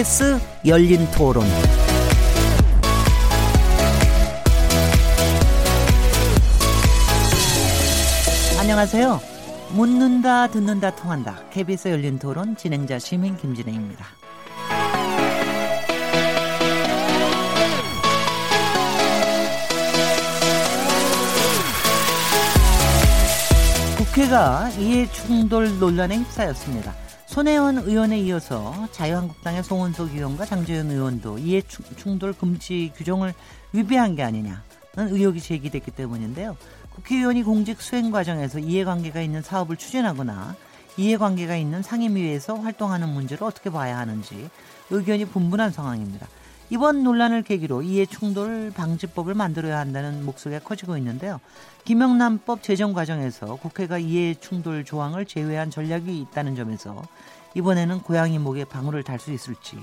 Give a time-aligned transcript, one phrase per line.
[0.00, 1.44] KBS 열린 토론.
[8.58, 9.20] 안녕하세요.
[9.72, 11.40] 묻는다, 듣는다, 통한다.
[11.50, 14.06] KBS 열린 토론 진행자 시민 김진혜입니다.
[23.98, 27.09] 국회가 이해 충돌 논란에 휩싸였습니다.
[27.30, 31.62] 손혜원 의원에 이어서 자유한국당의 송원석 의원과 장재현 의원도 이해
[31.96, 33.34] 충돌 금지 규정을
[33.72, 34.58] 위배한 게 아니냐는
[34.96, 36.56] 의혹이 제기됐기 때문인데요.
[36.92, 40.56] 국회의원이 공직 수행 과정에서 이해관계가 있는 사업을 추진하거나
[40.96, 44.50] 이해관계가 있는 상임위에서 활동하는 문제를 어떻게 봐야 하는지
[44.90, 46.26] 의견이 분분한 상황입니다.
[46.72, 51.40] 이번 논란을 계기로 이해 충돌 방지법을 만들어야 한다는 목소리가 커지고 있는데요.
[51.84, 57.02] 김영란법 제정 과정에서 국회가 이해 충돌 조항을 제외한 전략이 있다는 점에서
[57.54, 59.76] 이번에는 고양이 목에 방울을 달 수 있을지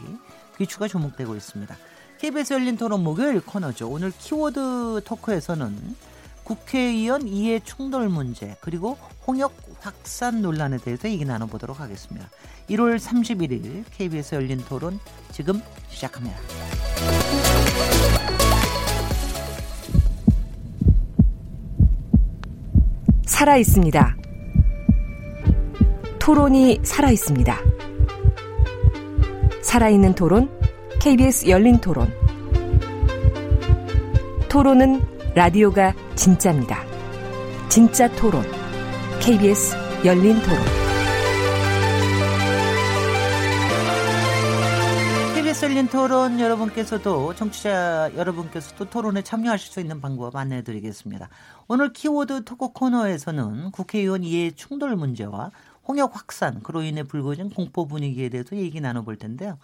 [0.57, 1.75] 귀추가 주목되고 있습니다.
[2.19, 3.87] KBS 열린 토론 목요일 코너죠.
[3.89, 5.95] 오늘 키워드 토크에서는
[6.43, 12.29] 국회의원 이해 충돌 문제 그리고 홍역 확산 논란에 대해서 얘기 나눠보도록 하겠습니다.
[12.69, 14.99] 1월 31일 KBS 열린 토론
[15.31, 16.37] 지금 시작합니다.
[23.25, 24.26] 살아 있습니다.
[26.27, 27.57] 토론이 살아 있습니다.
[29.61, 30.49] 살아있는 토론,
[30.99, 32.11] KBS 열린 토론.
[34.49, 35.01] 토론은
[35.35, 36.83] 라디오가 진짜입니다.
[37.69, 38.43] 진짜 토론.
[39.21, 40.59] KBS 열린 토론.
[45.35, 51.29] KBS 열린 토론 여러분께서도 청취자 여러분께서도 토론에 참여하실 수 있는 방법 안내해 드리겠습니다.
[51.69, 55.51] 오늘 키워드 토크 코너에서는 국회의원 이해 충돌 문제와
[55.87, 59.57] 홍역 확산 그로 인해 불거진 공포 분위기에 대해서 얘기 나눠볼 텐데요.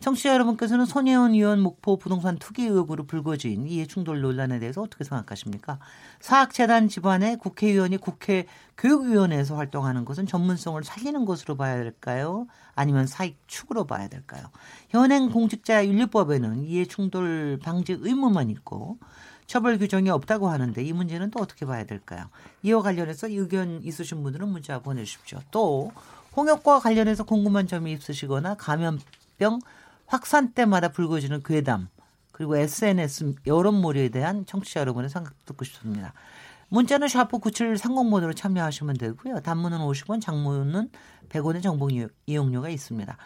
[0.00, 5.80] 청취자 여러분께서는 손혜원 의원 목포 부동산 투기 의혹으로 불거진 이해 충돌 논란에 대해서 어떻게 생각하십니까?
[6.20, 8.46] 사학재단 집안의 국회의원이 국회
[8.76, 12.46] 교육위원회에서 활동하는 것은 전문성을 살리는 것으로 봐야 될까요?
[12.76, 14.44] 아니면 사익 축으로 봐야 될까요?
[14.88, 18.98] 현행 공직자 윤리법에는 이해 충돌 방지 의무만 있고
[19.48, 22.26] 처벌 규정이 없다고 하는데 이 문제는 또 어떻게 봐야 될까요?
[22.62, 25.40] 이와 관련해서 의견 있으신 분들은 문자 보내주십시오.
[25.50, 25.90] 또
[26.36, 29.60] 홍역과 관련해서 궁금한 점이 있으시거나 감염병
[30.06, 31.88] 확산 때마다 불거지는 괴담
[32.30, 36.12] 그리고 SNS 여론몰이에 대한 청취자 여러분의 생각 듣고 싶습니다.
[36.68, 39.40] 문자는 샤프 9730번으로 참여하시면 되고요.
[39.40, 40.90] 단문은 50원, 장문은
[41.30, 41.88] 100원의 정보
[42.26, 43.16] 이용료가 있습니다.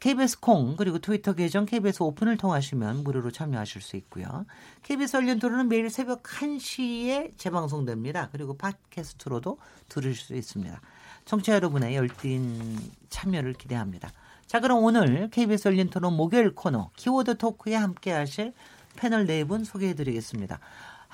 [0.00, 4.44] KBS 콩 그리고 트위터 계정 KBS 오픈을 통하시면 무료로 참여하실 수 있고요.
[4.82, 8.28] KBS 얼린 토론은 매일 새벽 1시에 재방송됩니다.
[8.30, 9.58] 그리고 팟캐스트로도
[9.88, 10.80] 들으실 수 있습니다.
[11.24, 14.12] 청취자 여러분의 열띤 참여를 기대합니다.
[14.46, 18.52] 자, 그럼 오늘 KBS 열린 토론 목요일 코너 키워드 토크에 함께 하실
[18.96, 20.60] 패널 네 분 소개해 드리겠습니다.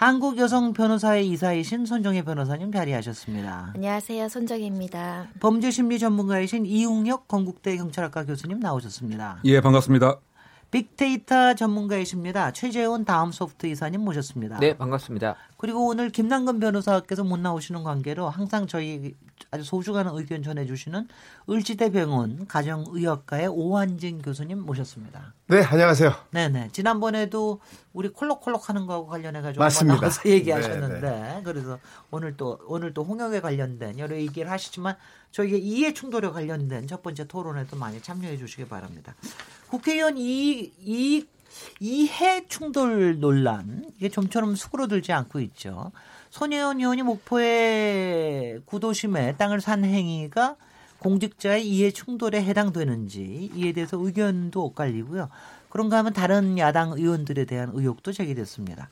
[0.03, 3.71] 한국 여성 변호사의 이사이신 손정혜 변호사님 자리하셨습니다.
[3.77, 4.29] 안녕하세요.
[4.29, 5.29] 손정혜입니다.
[5.39, 9.43] 범죄 심리 전문가이신 이웅혁 건국대 경찰학과 교수님 나오셨습니다.
[9.45, 10.19] 예, 반갑습니다.
[10.73, 12.51] 빅데이터 전문가이십니다.
[12.51, 14.59] 최재원 다음 소프트 이사님 모셨습니다.
[14.59, 15.37] 네, 반갑습니다.
[15.63, 19.15] 그리고 오늘 김남근 변호사께서 못 나오시는 관계로 항상 저희
[19.53, 21.07] 아주 소중한 의견 전해주시는
[21.49, 25.35] 을지대병원 가정의학과의 오한진 교수님 모셨습니다.
[25.47, 26.13] 네, 안녕하세요.
[26.33, 26.71] 네네.
[26.73, 27.61] 지난번에도
[27.93, 29.61] 우리 콜록콜록 하는 거하고 관련해가지고.
[29.87, 31.79] 나와서 얘기하셨는데 네, 그래서
[32.11, 34.97] 오늘 또 오늘 또 홍역에 관련된 여러 얘기를 하시지만
[35.31, 39.15] 저희가 이해 충돌에 관련된 첫 번째 토론에도 많이 참여해 주시기 바랍니다.
[39.69, 41.25] 국회의원 이, 이,
[41.81, 45.93] 이해 충돌 논란 이게 좀처럼 수그러들지 않고 있죠.
[46.31, 50.57] 손혜원 의원이 목포의 구도심에 땅을 산 행위가
[50.99, 55.29] 공직자의 이해 충돌에 해당되는지 이에 대해서 의견도 엇갈리고요.
[55.69, 58.89] 그런가 하면 다른 야당 의원들에 대한 의혹도 제기됐습니다.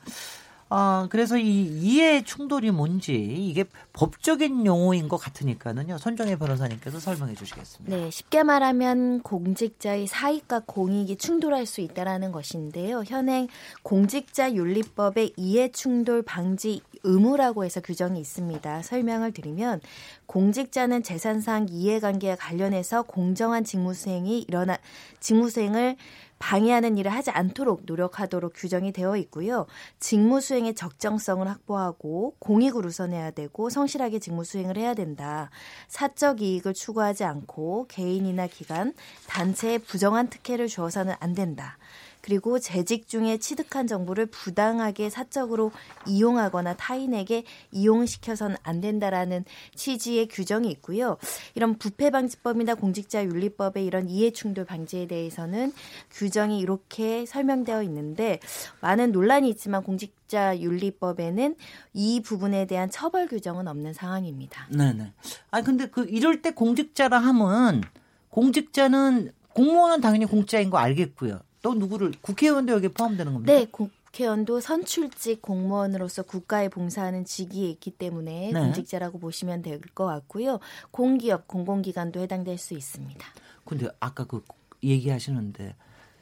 [0.73, 5.97] 어, 그래서 이 이해 충돌이 뭔지 이게 법적인 용어인 것 같으니까는요.
[5.97, 7.93] 손정혜 변호사님께서 설명해 주시겠습니다.
[7.93, 13.03] 네, 쉽게 말하면 공직자의 사익과 공익이 충돌할 수 있다라는 것인데요.
[13.05, 13.49] 현행
[13.83, 18.81] 공직자 윤리법의 이해 충돌 방지 의무라고 해서 규정이 있습니다.
[18.83, 19.81] 설명을 드리면
[20.25, 24.77] 공직자는 재산상 이해관계와 관련해서 공정한 직무수행이 일어나
[25.19, 25.97] 직무수행을
[26.41, 29.67] 방해하는 일을 하지 않도록 노력하도록 규정이 되어 있고요.
[29.99, 35.51] 직무 수행의 적정성을 확보하고 공익을 우선해야 되고 성실하게 직무 수행을 해야 된다.
[35.87, 38.93] 사적 이익을 추구하지 않고 개인이나 기관,
[39.27, 41.77] 단체에 부정한 특혜를 주어서는 안 된다.
[42.21, 45.71] 그리고 재직 중에 취득한 정보를 부당하게 사적으로
[46.07, 49.45] 이용하거나 타인에게 이용시켜서는 안 된다라는
[49.75, 51.17] 취지의 규정이 있고요.
[51.55, 55.73] 이런 부패 방지법이나 공직자 윤리법의 이런 이해 충돌 방지에 대해서는
[56.11, 58.39] 규정이 이렇게 설명되어 있는데
[58.81, 61.55] 많은 논란이 있지만 공직자 윤리법에는
[61.93, 64.67] 이 부분에 대한 처벌 규정은 없는 상황입니다.
[64.69, 65.13] 네 네.
[65.49, 67.81] 아 근데 그 이럴 때 공직자라 하면
[68.29, 71.39] 공직자는 공무원은 당연히 공직자인 거 알겠고요.
[71.61, 73.53] 또 누구를 국회의원도 여기 포함되는 겁니까?
[73.53, 78.59] 네, 국회의원도 선출직 공무원으로서 국가에 봉사하는 직위에 있기 때문에 네.
[78.59, 80.59] 공직자라고 보시면 될 것 같고요.
[80.91, 83.25] 공기업, 공공기관도 해당될 수 있습니다.
[83.65, 84.43] 근데 아까 그
[84.83, 85.75] 얘기하시는데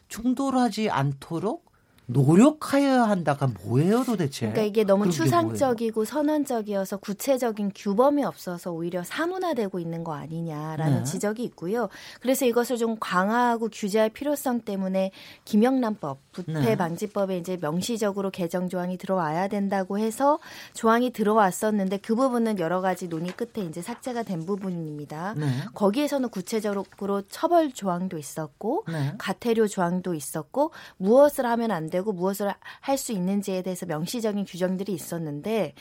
[0.09, 1.69] 충돌하지 않도록
[2.11, 4.47] 노력하여야 한다가 뭐예요 도대체?
[4.47, 11.03] 그러니까 이게 너무 추상적이고 선언적이어서 구체적인 규범이 없어서 오히려 사문화되고 있는 거 아니냐라는 네.
[11.03, 11.88] 지적이 있고요.
[12.19, 15.11] 그래서 이것을 좀 강화하고 규제할 필요성 때문에
[15.45, 16.75] 김영란법 부패 네.
[16.75, 20.39] 방지법에 이제 명시적으로 개정 조항이 들어와야 된다고 해서
[20.73, 25.35] 조항이 들어왔었는데 그 부분은 여러 가지 논의 끝에 이제 삭제가 된 부분입니다.
[25.38, 25.45] 네.
[25.75, 29.13] 거기에서는 구체적으로 처벌 조항도 있었고 네.
[29.19, 34.92] 가태료 조항도 있었고 무엇을 하면 안 되고 되고 무엇을 할 수 있는지에 대해서 명시적인 규정들이
[34.92, 35.74] 있었는데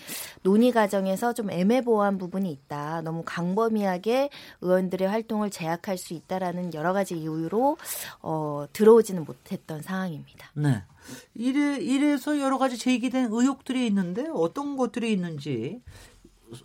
[0.42, 3.02] 논의 과정에서 좀 애매모호한 부분이 있다.
[3.02, 4.30] 너무 강범위하게
[4.60, 7.76] 의원들의 활동을 제약할 수 있다라는 여러 가지 이유로
[8.22, 10.52] 어, 들어오지는 못했던 상황입니다.
[10.54, 10.84] 네.
[11.34, 15.82] 이래, 이래서 여러 가지 제기된 의혹들이 있는데 어떤 것들이 있는지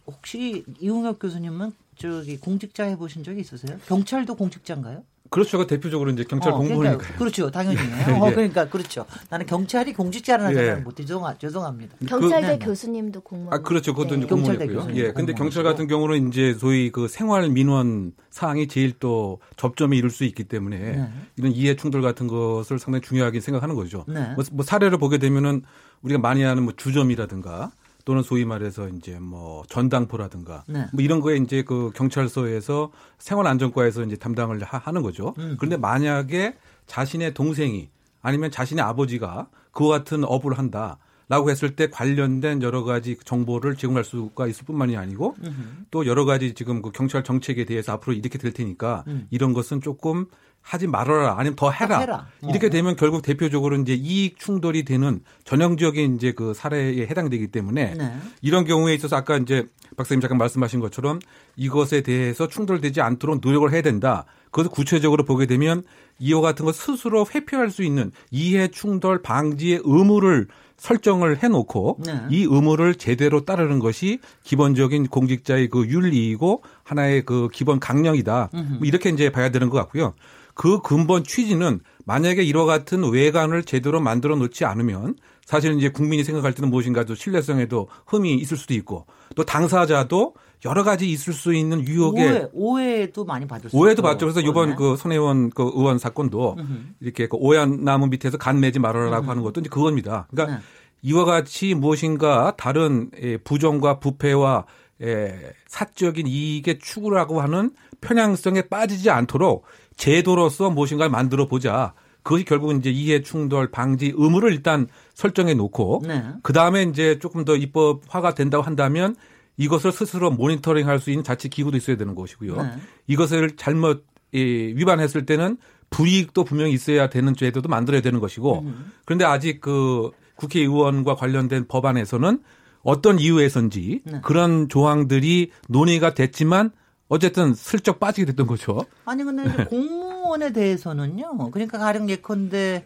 [0.06, 3.78] 혹시 이웅혁 교수님은 저기 공직자 해보신 적이 있으세요?
[3.88, 5.04] 경찰도 공직자인가요?
[5.34, 5.58] 그렇죠.
[5.58, 6.98] 그 대표적으로 이제 경찰 어, 공무원이니까.
[6.98, 7.50] 그러니까, 그렇죠.
[7.50, 7.78] 당연히.
[8.08, 8.12] 예.
[8.12, 9.08] 어, 그러니까 그렇죠.
[9.32, 10.56] 나는 경찰이 공직자라는 예.
[10.56, 11.04] 생각을 못해.
[11.04, 11.96] 죄송하, 죄송합니다.
[12.08, 13.52] 경찰대 그, 교수님도 공무원.
[13.52, 13.96] 아, 그렇죠.
[13.96, 14.18] 그것도 네.
[14.20, 14.90] 이제 공무원이고요.
[14.94, 15.12] 예.
[15.12, 20.24] 근데 경찰 같은 경우는 이제 소위 그 생활 민원 사항이 제일 또 접점에 이룰 수
[20.24, 21.10] 있기 때문에 네.
[21.38, 24.06] 이런 이해 충돌 같은 것을 상당히 중요하게 생각하는 거죠.
[24.08, 24.34] 네.
[24.36, 25.64] 뭐, 뭐 사례를 보게 되면은
[26.04, 27.72] 우리가 많이 하는 뭐 주점이라든가
[28.06, 30.86] 또는 소위 말해서 이제 뭐 전당포라든가 네.
[30.92, 35.34] 뭐 이런 거에 이제 그 경찰서에서 생활안전과에서 이제 담당을 하, 는 거죠.
[35.38, 35.56] 음.
[35.58, 36.56] 그런데 만약에
[36.86, 37.90] 자신의 동생이
[38.22, 40.98] 아니면 자신의 아버지가 그와 같은 업을 한다.
[41.30, 45.86] 라고 했을 때 관련된 여러 가지 정보를 제공할 수가 있을 뿐만이 아니고 음흠.
[45.90, 49.28] 또 여러 가지 지금 그 경찰 정책에 대해서 앞으로 이렇게 될 테니까 음.
[49.32, 50.28] 이런 것은 조금
[50.63, 52.00] 하지 말아라 아니면 더 해라.
[52.00, 52.27] 해라.
[52.42, 52.69] 이렇게 어.
[52.69, 58.18] 되면 결국 대표적으로 이제 이익 충돌이 되는 전형적인 이제 그 사례에 해당되기 때문에 네.
[58.42, 59.68] 이런 경우에 있어서 아까 이제
[59.98, 61.19] 박사님 잠깐 말씀하신 것처럼
[61.57, 64.25] 이것에 대해서 충돌되지 않도록 노력을 해야 된다.
[64.45, 65.83] 그것을 구체적으로 보게 되면
[66.18, 72.21] 이와 같은 것 스스로 회피할 수 있는 이해 충돌 방지의 의무를 설정을 해놓고 네.
[72.30, 78.50] 이 의무를 제대로 따르는 것이 기본적인 공직자의 그 윤리이고 하나의 그 기본 강령이다.
[78.51, 80.13] 뭐 이렇게 이제 봐야 되는 것 같고요.
[80.54, 85.16] 그 근본 취지는 만약에 이와 같은 외관을 제대로 만들어 놓지 않으면
[85.46, 89.06] 사실은 이제 국민이 생각할 때는 무엇인가 도 신뢰성에도 흠이 있을 수도 있고
[89.36, 90.36] 또 당사자도
[90.66, 94.26] 여러 가지 있을 수 있는 유혹에 오해, 도 많이 받을 수 오해도 받죠.
[94.26, 96.96] 그래서 이번 그 손혜원 그 의원 사건도 으흠.
[97.02, 99.30] 이렇게 그 오얏 나무 밑에서 간 매지 말아라라고 으흠.
[99.30, 100.28] 하는 것도 이제 그겁니다.
[100.32, 100.64] 그러니까 네.
[101.02, 104.66] 이와 같이 무엇인가 다른 예, 부정과 부패와
[105.02, 111.94] 예, 사적인 이익의 추구라고 하는 편향성에 빠지지 않도록 제도로서 무엇인가를 만들어 보자.
[112.24, 116.24] 그것이 결국은 이제 이해 충돌 방지 의무를 일단 설정해 놓고 네.
[116.41, 119.15] 그 다음에 이제 조금 더 입법화가 된다고 한다면
[119.58, 122.56] 이것을 스스로 모니터링 할 수 있는 자치 기구도 있어야 되는 것이고요.
[122.62, 122.72] 네.
[123.08, 125.58] 이것을 잘못 위반했을 때는
[125.89, 128.91] 불이익도 분명히 있어야 되는 제도도 만들어야 되는 것이고 음.
[129.06, 132.39] 그런데 아직 그 국회의원과 관련된 법안에서는
[132.82, 134.22] 어떤 이유에선지 네.
[134.24, 136.72] 그런 조항들이 논의가 됐지만
[137.13, 138.86] 어쨌든 슬쩍 빠지게 됐던 거죠.
[139.05, 141.51] 아니 근데 이제 공무원에 대해서는요.
[141.51, 142.86] 그러니까 가령 예컨대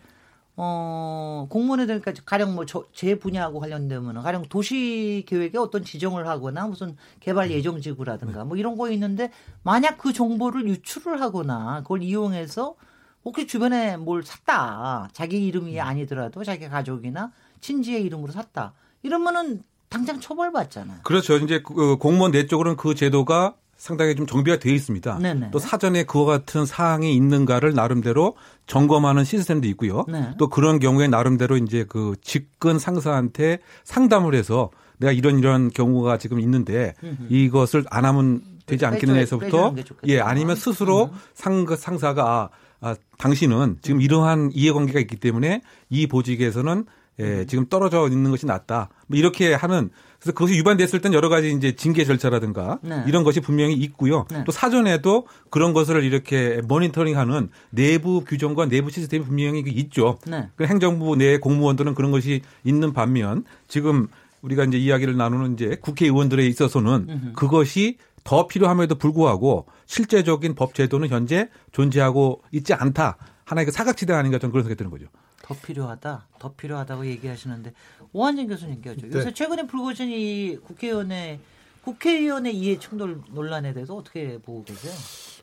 [0.57, 6.97] 어 공무원에 대니까 가령 뭐 제 분야하고 관련되면 가령 도시 계획에 어떤 지정을 하거나 무슨
[7.21, 9.31] 개발 예정 지구라든가 뭐 이런 거 있는데
[9.63, 12.75] 만약 그 정보를 유출을 하거나 그걸 이용해서
[13.23, 17.31] 혹시 주변에 뭘 샀다 자기 이름이 아니더라도 자기 가족이나
[17.61, 20.99] 친지의 이름으로 샀다 이러면은 당장 처벌받잖아요.
[21.03, 21.37] 그렇죠.
[21.37, 25.19] 이제 그 공무원 내 쪽으로는 그 제도가 상당히 좀 정비가 되어 있습니다.
[25.19, 25.51] 네네.
[25.51, 30.03] 또 사전에 그와 같은 사항이 있는가를 나름대로 점검하는 시스템도 있고요.
[30.07, 30.31] 네.
[30.37, 36.39] 또 그런 경우에 나름대로 이제 그 직근 상사한테 상담을 해서 내가 이런 이런 경우가 지금
[36.39, 36.95] 있는데
[37.29, 39.75] 이것을 안 하면 되지 않겠는 해서부터
[40.07, 46.85] 예 아니면 스스로 상 상사가 아, 아 당신은 지금 이러한 이해관계가 있기 때문에 이 보직에서는
[47.19, 48.89] 예, 지금 떨어져 있는 것이 낫다.
[49.07, 53.03] 뭐 이렇게 하는 그래서 그것이 위반됐을 땐 여러 가지 이제 징계 절차라든가 네.
[53.07, 54.25] 이런 것이 분명히 있고요.
[54.31, 54.43] 네.
[54.45, 60.17] 또 사전에도 그런 것을 이렇게 모니터링하는 내부 규정과 내부 시스템이 분명히 있죠.
[60.25, 60.49] 네.
[60.55, 64.07] 그 행정부 내 공무원들은 그런 것이 있는 반면 지금
[64.41, 71.49] 우리가 이제 이야기를 나누는 이제 국회의원들에 있어서는 그것이 더 필요함에도 불구하고 실제적인 법 제도는 현재
[71.71, 73.17] 존재하고 있지 않다.
[73.45, 75.05] 하나의 그 사각지대 아닌가 저는 그런 생각이 드는 거죠.
[75.47, 77.71] 더 필요하다, 더 필요하다고 얘기하시는데
[78.11, 79.09] 오한진 교수님께서 네.
[79.13, 81.39] 요새 최근에 불거진 이 국회의원의
[81.83, 84.91] 국회의원의 이해 충돌 논란에 대해서 어떻게 보고 계세요?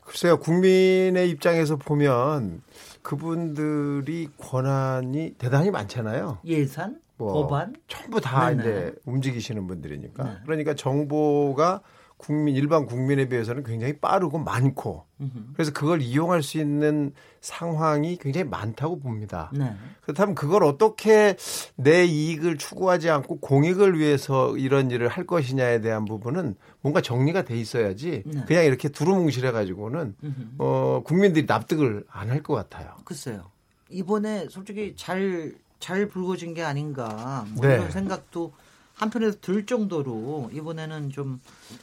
[0.03, 2.61] 글쎄요, 국민의 입장에서 보면
[3.01, 6.37] 그분들이 권한이 대단히 많잖아요.
[6.45, 8.61] 예산, 뭐 법안, 전부 다 네네.
[8.61, 10.23] 이제 움직이시는 분들이니까.
[10.23, 10.37] 네.
[10.45, 11.81] 그러니까 정보가
[12.17, 15.05] 국민 일반 국민에 비해서는 굉장히 빠르고 많고
[15.53, 19.51] 그래서 그걸 이용할 수 있는 상황이 굉장히 많다고 봅니다.
[19.53, 19.75] 네.
[20.01, 21.35] 그렇다면 그걸 어떻게
[21.75, 27.57] 내 이익을 추구하지 않고 공익을 위해서 이런 일을 할 것이냐에 대한 부분은 뭔가 정리가 돼
[27.59, 28.43] 있어야지 네.
[28.47, 30.15] 그냥 이렇게 두루뭉실해 가지고는
[30.57, 32.95] 어 국민들이 납득을 안 할 것 같아요.
[33.03, 33.43] 글쎄요.
[33.89, 37.75] 이번에 솔직히 잘잘 불거진 게 아닌가 뭐 네.
[37.75, 38.53] 이런 생각도
[38.95, 41.39] 한편에서 들 정도로 이번에는 좀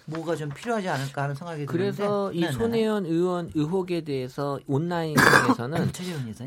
[0.06, 2.52] 뭐가 좀 필요하지 않을까 하는 생각이 드는데 그래서 이 네네.
[2.52, 5.92] 손혜원 의원 의혹에 대해서 온라인상에서는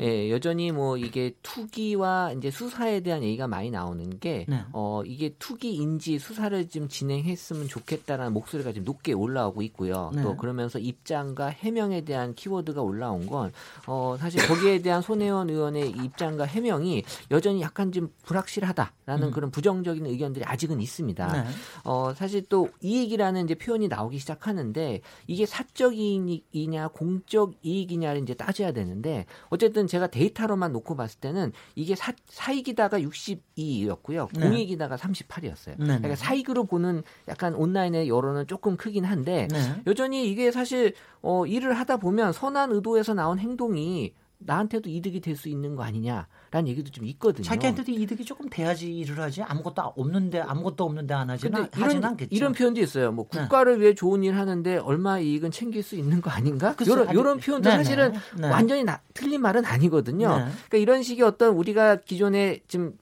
[0.00, 4.64] 예, 여전히 뭐 이게 투기와 이제 수사에 대한 얘기가 많이 나오는 게 네.
[4.72, 10.10] 어, 이게 투기인지 수사를 좀 진행했으면 좋겠다라는 목소리가 지금 높게 올라오고 있고요.
[10.14, 10.22] 네.
[10.22, 13.52] 또 그러면서 입장과 해명에 대한 키워드가 올라온 건
[13.86, 19.30] 어, 사실 거기에 대한 손혜원 의원의 입장과 해명이 여전히 약간 좀 불확실하다라는 음.
[19.32, 21.32] 그런 부정적인 의견들이 아직은 있습니다.
[21.32, 21.44] 네.
[21.84, 28.34] 어, 사실 또 이 얘기라는 이제 표현이 나오기 시작하는데 이게 사적 이익이냐 공적 이익이냐를 이제
[28.34, 34.32] 따져야 되는데 어쨌든 제가 데이터로만 놓고 봤을 때는 이게 사, 사익이다가 62였고요.
[34.40, 35.76] 공익이다가 38이었어요.
[35.78, 35.86] 네.
[35.86, 39.82] 그러니까 사익으로 보는 약간 온라인의 여론은 조금 크긴 한데 네.
[39.86, 45.48] 여전히 이게 사실 어, 일을 하다 보면 선한 의도에서 나온 행동이 나한테도 이득이 될 수
[45.48, 47.44] 있는 거 아니냐라는 얘기도 좀 있거든요.
[47.44, 52.34] 자기한테도 이득이 조금 돼야지 일을 하지 아무것도 없는데 아무것도 없는데 안 하지는 이런, 않겠죠.
[52.34, 53.12] 이런 표현도 있어요.
[53.12, 53.40] 뭐 네.
[53.40, 53.82] 국가를 네.
[53.82, 56.74] 위해 좋은 일 하는데 얼마 이익은 챙길 수 있는 거 아닌가?
[56.80, 57.84] 이런 이런 표현도 네네.
[57.84, 58.48] 사실은 네.
[58.48, 60.28] 완전히 나, 틀린 말은 아니거든요.
[60.28, 60.44] 네.
[60.68, 62.94] 그러니까 이런 식의 어떤 우리가 기존에 지금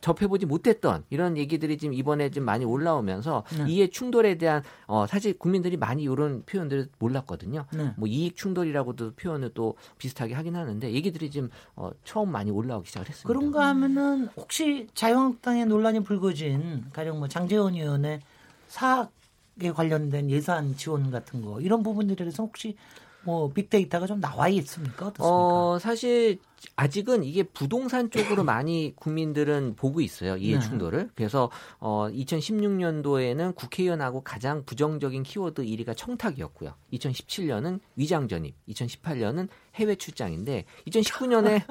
[0.00, 3.64] 접해보지 못했던 이런 얘기들이 지금 이번에 좀 많이 올라오면서 네.
[3.68, 7.66] 이해 충돌에 대한 어 사실 국민들이 많이 이런 표현들을 몰랐거든요.
[7.72, 7.92] 네.
[7.96, 13.26] 뭐 이익 충돌이라고도 표현을 또 비슷하게 하긴 하는데 얘기들이 지금 어 처음 많이 올라오기 시작했습니다.
[13.26, 18.20] 그런가 하면은 혹시 자유한국당의 논란이 불거진 가령 뭐 장재원 의원의
[18.68, 22.76] 사학에 관련된 예산 지원 같은 거 이런 부분들에 대해서 혹시
[23.22, 25.06] 뭐 빅데이터가 좀 나와 있습니까?
[25.06, 25.24] 어떻습니까?
[25.26, 26.38] 어, 사실
[26.76, 30.36] 아직은 이게 부동산 쪽으로 많이 국민들은 보고 있어요.
[30.36, 30.60] 이해 네.
[30.60, 31.10] 충돌을.
[31.14, 36.74] 그래서 어 2016년도에는 국회의원하고 가장 부정적인 키워드 1위가 청탁이었고요.
[36.92, 41.64] 2017년은 위장 전입, 2018년은 해외 출장인데 2019년에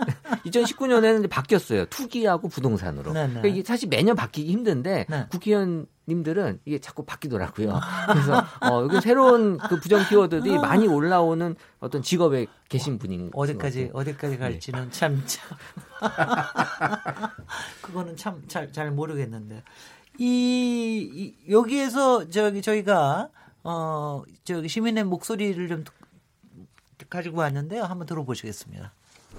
[0.46, 1.86] 2019년에는 바뀌었어요.
[1.86, 3.14] 투기하고 부동산으로.
[3.14, 3.34] 네, 네.
[3.34, 5.26] 그러니까 이게 사실 매년 바뀌기 힘든데 네.
[5.30, 7.80] 국회의원 님들은 이게 자꾸 바뀌더라고요.
[8.08, 14.38] 그래서 어, 여기 새로운 그 부정 키워드들이 많이 올라오는 어떤 직업에 계신 분인 어디까지 어디까지
[14.38, 14.92] 갈지는 네.
[14.92, 15.58] 참, 참.
[17.82, 19.64] 그거는 참 잘잘 모르겠는데
[20.18, 23.30] 이, 이 여기에서 저기 저희가
[23.64, 25.84] 어 저기 시민의 목소리를 좀
[27.10, 27.84] 가지고 왔는데요.
[27.84, 28.94] 한번 들어보시겠습니다.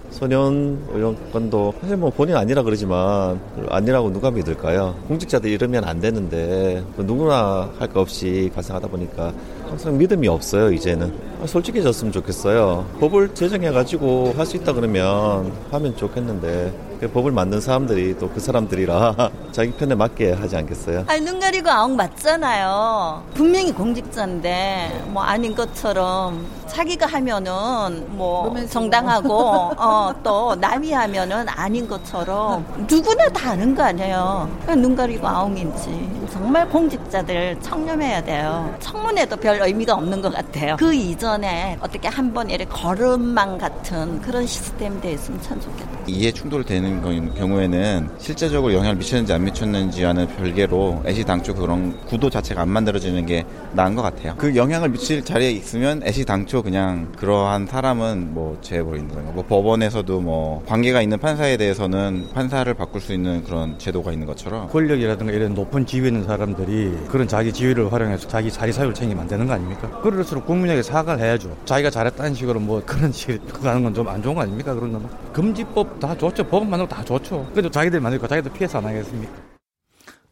[0.09, 3.39] 소년 의원권도 사실 뭐 본인 아니라 그러지만
[3.69, 4.95] 아니라고 누가 믿을까요?
[5.07, 9.33] 공직자들 이러면 안 되는데 그 누구나 할거 없이 발생하다 보니까
[9.71, 11.13] 항상 믿음이 없어요 이제는
[11.45, 18.29] 솔직해졌으면 좋겠어요 법을 제정해가지고 할 수 있다 그러면 하면 좋겠는데 그 법을 만든 사람들이 또
[18.31, 19.15] 그 사람들이라
[19.51, 21.05] 자기 편에 맞게 하지 않겠어요?
[21.07, 23.23] 아니 눈 가리고 아웅 맞잖아요.
[23.33, 29.33] 분명히 공직자인데 뭐 아닌 것처럼 자기가 하면은 뭐 정당하고
[29.77, 34.47] 어, 또 남이 하면은 아닌 것처럼 누구나 다 아는 거 아니에요.
[34.77, 38.73] 눈 가리고 아웅인지 정말 공직자들 청렴해야 돼요.
[38.79, 40.75] 청문회도 별 의미가 없는 것 같아요.
[40.77, 45.89] 그 이전에 어떻게 한 번 이렇게 걸음망 같은 그런 시스템이 돼 있으면 참 좋겠다.
[46.07, 47.01] 이해 충돌되는
[47.35, 53.95] 경우에는 실제적으로 영향을 미쳤는지 안 미쳤는지와는 별개로 애시당초 그런 구도 자체가 안 만들어지는 게 나은
[53.95, 54.35] 것 같아요.
[54.37, 59.31] 그 영향을 미칠 자리에 있으면 애시당초 그냥 그러한 사람은 뭐 제해버리는 거예요.
[59.33, 64.69] 뭐 법원에서도 뭐 관계가 있는 판사에 대해서는 판사를 바꿀 수 있는 그런 제도가 있는 것처럼
[64.69, 69.27] 권력이라든가 이런 높은 지위는 있는 사람들이 그런 자기 지위를 활용해서 자기 자리 사유를 챙기면 안
[69.27, 70.01] 되는 거 아닙니까?
[70.01, 71.55] 그럴수록 국민에게 사과를 해야죠.
[71.65, 74.73] 자기가 잘했다는 식으로 뭐 그런 식으로 가는 건 좀 안 좋은 거 아닙니까?
[74.73, 75.09] 그런 거는.
[75.33, 76.47] 금지법 다 좋죠.
[76.47, 77.47] 법 만들고 다 좋죠.
[77.51, 79.31] 그래도 자기들 만들고 자기들 피해서 안 하겠습니까?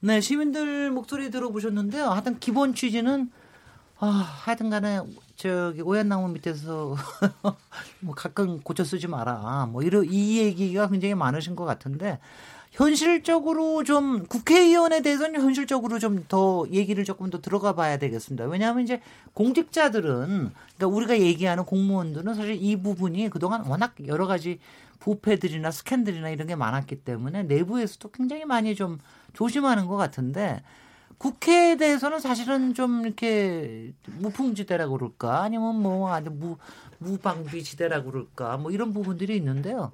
[0.02, 2.06] 네, 시민들 목소리 들어보셨는데요.
[2.10, 3.30] 하여튼 기본 취지는
[4.00, 5.02] 아, 하여튼 간에
[5.36, 6.96] 저기 오얏나무 밑에서
[8.00, 9.68] 뭐 가끔 고쳐 쓰지 마라.
[9.70, 12.20] 뭐 이런 이 얘기가 굉장히 많으신 것 같은데
[12.80, 18.46] 현실적으로 좀 국회의원에 대해서는 현실적으로 좀 더 얘기를 조금 더 들어가 봐야 되겠습니다.
[18.46, 19.02] 왜냐하면 이제
[19.34, 24.60] 공직자들은 그러니까 우리가 얘기하는 공무원들은 사실 이 부분이 그동안 워낙 여러 가지
[25.00, 29.00] 부패들이나 스캔들이나 이런 게 많았기 때문에 내부에서도 굉장히 많이 좀
[29.34, 30.62] 조심하는 것 같은데
[31.18, 36.58] 국회에 대해서는 사실은 좀 이렇게 무풍지대라고 그럴까 아니면 뭐 아주 무
[37.00, 39.92] 무방비지대라고 그럴까 뭐 이런 부분들이 있는데요.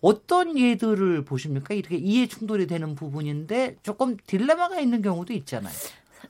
[0.00, 1.74] 어떤 예들을 보십니까?
[1.74, 5.74] 이렇게 이해 충돌이 되는 부분인데 조금 딜레마가 있는 경우도 있잖아요.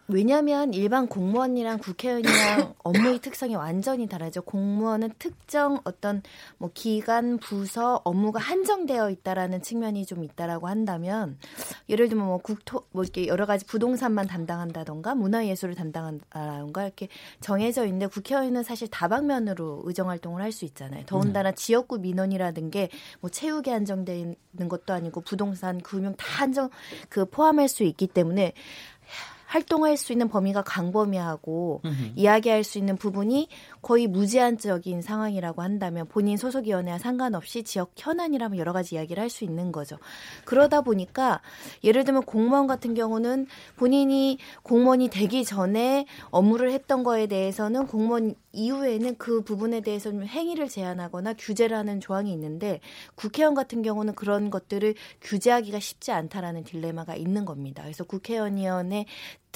[0.08, 4.42] 왜냐하면 일반 공무원이랑 국회의원이랑 업무의 특성이 완전히 다르죠.
[4.42, 6.22] 공무원은 특정 어떤
[6.58, 11.38] 뭐 기관, 부서, 업무가 한정되어 있다라는 측면이 좀 있다라고 한다면
[11.88, 17.08] 예를 들면 뭐 국토 뭐 이렇게 여러 가지 부동산만 담당한다던가 문화예술을 담당한다던가 이렇게
[17.40, 21.02] 정해져 있는데 국회의원은 사실 다방면으로 의정 활동을 할 수 있잖아요.
[21.06, 21.54] 더군다나 음.
[21.54, 22.88] 지역구 민원이라든 게
[23.20, 26.70] 뭐 체육에 한정되어 있는 것도 아니고 부동산, 금융 다 한정
[27.08, 28.52] 그 포함할 수 있기 때문에
[29.46, 32.12] 활동할 수 있는 범위가 광범위하고 음흠.
[32.16, 33.48] 이야기할 수 있는 부분이
[33.86, 39.44] 거의 무제한적인 상황이라고 한다면 본인 소속 위원회와 상관없이 지역 현안이라면 여러 가지 이야기를 할 수
[39.44, 39.98] 있는 거죠.
[40.44, 41.42] 그러다 보니까
[41.84, 49.16] 예를 들면 공무원 같은 경우는 본인이 공무원이 되기 전에 업무를 했던 거에 대해서는 공무원 이후에는
[49.18, 52.80] 그 부분에 대해서 는 행위를 제한하거나 규제를 하는 조항이 있는데
[53.14, 57.82] 국회의원 같은 경우는 그런 것들을 규제하기가 쉽지 않다라는 딜레마가 있는 겁니다.
[57.82, 59.06] 그래서 국회의원의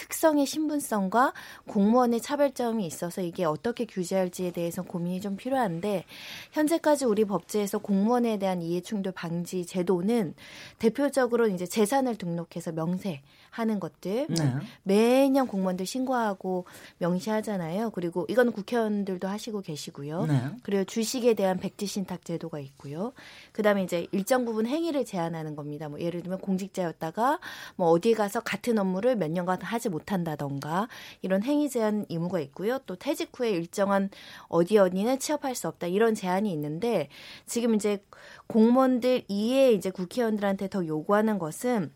[0.00, 1.34] 특성의 신분성과
[1.68, 6.04] 공무원의 차별점이 있어서 이게 어떻게 규제할지에 대해서 고민이 좀 필요한데
[6.52, 10.34] 현재까지 우리 법제에서 공무원에 대한 이해충돌 방지 제도는
[10.78, 14.54] 대표적으로 이제 재산을 등록해서 명세 하는 것들 네.
[14.82, 16.64] 매년 공무원들 신고하고
[16.98, 17.90] 명시하잖아요.
[17.90, 20.26] 그리고 이건 국회의원들도 하시고 계시고요.
[20.26, 20.40] 네.
[20.62, 23.12] 그리고 주식에 대한 백지 신탁 제도가 있고요.
[23.52, 25.88] 그다음에 이제 일정 부분 행위를 제한하는 겁니다.
[25.88, 27.40] 뭐 예를 들면 공직자였다가
[27.76, 30.88] 뭐 어디 가서 같은 업무를 몇 년간 하지 못한다던가
[31.22, 32.78] 이런 행위 제한 의무가 있고요.
[32.86, 34.10] 또 퇴직 후에 일정한
[34.48, 37.08] 어디 어디는 취업할 수 없다 이런 제한이 있는데
[37.46, 38.02] 지금 이제
[38.46, 41.92] 공무원들 이에 이제 국회의원들한테 더 요구하는 것은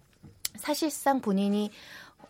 [0.57, 1.71] 사실상 본인이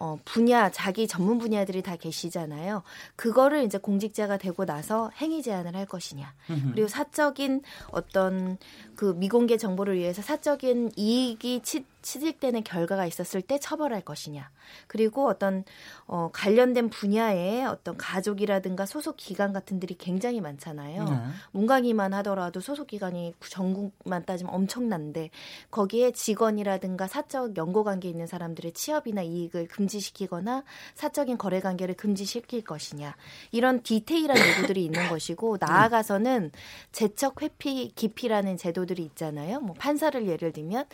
[0.01, 2.83] 어, 분야, 자기 전문 분야들이 다 계시잖아요.
[3.17, 6.35] 그거를 이제 공직자가 되고 나서 행위 제한을 할 것이냐.
[6.73, 8.59] 그리고 사적인 어떤
[8.97, 14.51] 그 미공개 정보를 위해서 사적인 이익이 치, 취득되는 결과가 있었을 때 처벌할 것이냐.
[14.87, 15.65] 그리고 어떤
[16.07, 21.05] 어 관련된 분야의 어떤 가족이라든가 소속 기관 같은 들이 굉장히 많잖아요.
[21.05, 21.17] 네.
[21.53, 25.31] 문광이만 하더라도 소속 기관이 전국만 따지면 엄청난데
[25.71, 30.65] 거기에 직원이라든가 사적 연고 관계 있는 사람들의 취업이나 이익을 금지시키거나
[30.95, 33.17] 사적인 거래 관계를 금지시킬 것이냐.
[33.51, 36.51] 이런 디테일한 요구들이 있는 것이고 나아가서는
[36.93, 39.61] 재척 회피 기피라는 제도들이 있잖아요.
[39.61, 40.85] 뭐 판사를 예를 들면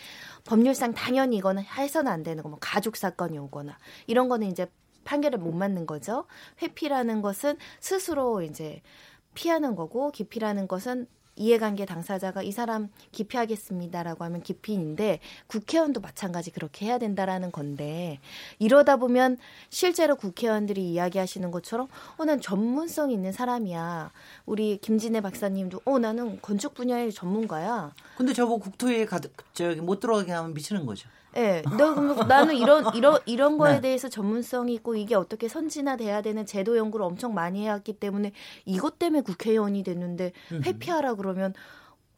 [0.45, 4.71] 법률상 당연히 이거는 해서는 안 되는 거, 뭐 가족 사건이 오거나 이런 거는 이제
[5.05, 6.27] 판결을 못 맞는 거죠.
[6.61, 8.83] 회피라는 것은 스스로 이제
[9.33, 11.07] 피하는 거고 기피라는 것은
[11.45, 18.21] 이해관계 당사자가 이 사람 기피하겠습니다라고 하면 기피인데 국회의원도 마찬가지 그렇게 해야 된다라는 건데
[18.59, 19.39] 이러다 보면
[19.71, 24.13] 실제로 국회의원들이 이야기하시는 것처럼 어 난 전문성 있는 사람이야.
[24.47, 27.93] 우리 김진애 박사님도 어 나는 건축 분야의 전문가야.
[28.17, 29.19] 근데 저보고 국토위에 가
[29.55, 31.09] 저기 못 들어가게 하면 미치는 거죠.
[31.37, 33.81] 예, 네, 너 나는 이런 이런 이런 거에 네.
[33.83, 38.33] 대해서 전문성이 있고 이게 어떻게 선진화돼야 되는 제도 연구를 엄청 많이 해왔기 때문에
[38.65, 41.55] 이것 때문에 국회의원이 됐는데 회피하라 그러면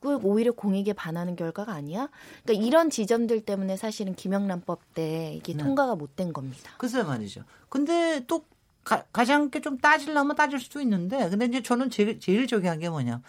[0.01, 2.09] 그 오히려 공익에 반하는 결과가 아니야?
[2.44, 5.62] 그러니까 이런 지점들 때문에 사실은 김영란법 때 이게 네.
[5.62, 6.72] 통과가 못 된 겁니다.
[6.79, 7.42] 글쎄 말이죠.
[7.68, 8.44] 근데 또
[8.83, 12.88] 가, 가장 좀 따질려면 따질 수도 있는데 근데 이제 저는 제일 제일 저기 한 게
[12.90, 13.20] 뭐냐?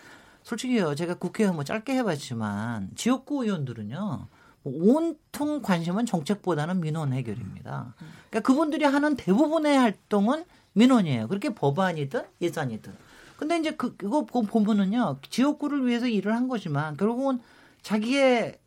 [0.43, 0.95] 솔직히요.
[0.95, 4.27] 제가 국회의원 뭐 짧게 해봤지만 지역구 의원들은요.
[4.63, 7.93] 온통 관심은 정책보다는 민원 해결입니다.
[8.29, 11.27] 그러니까 그분들이 하는 대부분의 활동은 민원이에요.
[11.27, 12.93] 그렇게 법안이든 예산이든.
[13.37, 17.39] 근데 이제 그, 그거 보면은요, 지역구를 위해서 일을 한 거지만 결국은
[17.81, 18.57] 자기의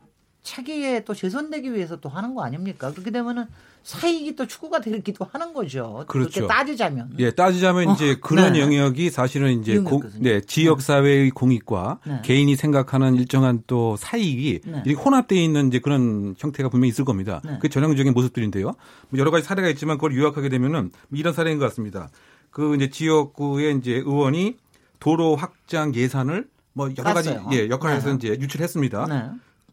[0.43, 2.93] 차기에 또 재선되기 위해서 또 하는 거 아닙니까?
[2.93, 3.47] 그렇게 되면은
[3.87, 6.05] 사익이 또 추구가 되기도 하는 거죠.
[6.09, 6.49] 그렇죠.
[6.49, 7.15] 따지자면.
[7.21, 8.61] 예, 따지자면 어, 이제 그런 네.
[8.61, 12.21] 영역이 사실은 이제 고, 네, 지역 사회의 공익과 네.
[12.25, 14.83] 개인이 생각하는 일정한 또 사익이 네.
[14.85, 17.41] 이렇게 혼합되어 있는 이제 그런 형태가 분명히 있을 겁니다.
[17.45, 17.59] 네.
[17.61, 18.65] 그 전형적인 모습들인데요.
[18.65, 22.09] 뭐 여러 가지 사례가 있지만 그걸 요약하게 되면은 이런 사례인 것 같습니다.
[22.51, 24.57] 그 이제 지역구의 이제 의원이
[24.99, 28.17] 도로 확장 예산을 뭐 여러 가지 예, 역할을 해서 네.
[28.17, 29.07] 이제 유출했습니다.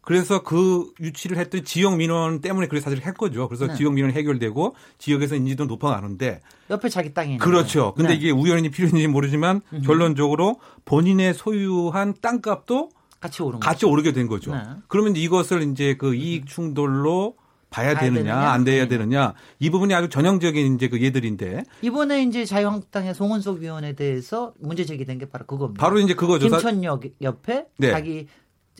[0.04, 0.14] 네.
[0.14, 3.48] 그래서 그 유치를 했던 지역 민원 때문에 그래 사실 했거죠.
[3.48, 3.74] 그래서 네.
[3.74, 6.40] 지역 민원 해결되고 지역에서 인지도 높아가는데
[6.70, 7.94] 옆에 자기 땅이 그렇죠.
[7.94, 8.16] 근데 네.
[8.16, 9.82] 이게 우연히 필요한지 모르지만 음.
[9.82, 12.90] 결론적으로 본인의 소유한 땅값도
[13.20, 14.54] 같이 오른 같이 오르게 된 거죠.
[14.54, 14.62] 네.
[14.88, 17.36] 그러면 이것을 이제 그 이익 충돌로
[17.70, 22.44] 봐야, 되느냐, 되느냐, 안 돼야 되느냐 이 부분이 아주 전형적인 이제 그 예들인데 이번에 이제
[22.44, 25.84] 자유한국당의 송원석 위원에 대해서 문제 제기된 게 바로 그겁니다.
[25.84, 26.48] 바로 이제 그거죠.
[26.48, 27.90] 김천역 옆에 네.
[27.90, 28.28] 자기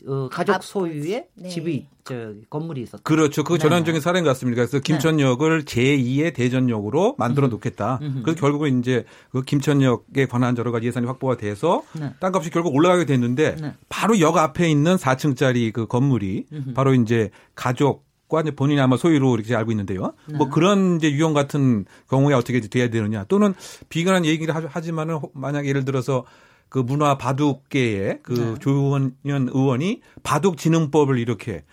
[0.07, 1.49] 어, 가족 소유의 네.
[1.49, 3.03] 집이 저 건물이 있었다.
[3.03, 3.43] 그렇죠.
[3.43, 3.59] 그 네.
[3.59, 4.61] 전환적인 사례인 것 같습니다.
[4.61, 4.83] 그래서 네.
[4.83, 7.99] 김천역을 제2의 대전역으로 만들어 놓겠다.
[8.23, 12.13] 그래서 결국은 이제 그 김천역에 관한 여러 가지 예산이 확보가 돼서 네.
[12.19, 13.73] 땅값이 결국 올라가게 됐는데 네.
[13.89, 19.55] 바로 역 앞에 있는 4층짜리 그 건물이 바로 이제 가족 과 본인이 아마 소유로 이렇게
[19.55, 20.13] 알고 있는데요.
[20.27, 20.37] 네.
[20.37, 23.53] 뭐 그런 이제 유형 같은 경우에 어떻게 돼야 되느냐 또는
[23.89, 26.25] 비관한 얘기를 하지만은 만약 예를 들어서
[26.69, 28.55] 그 문화 바둑계의 그 네.
[28.59, 31.63] 조원현 의원이 바둑 진흥법을 이렇게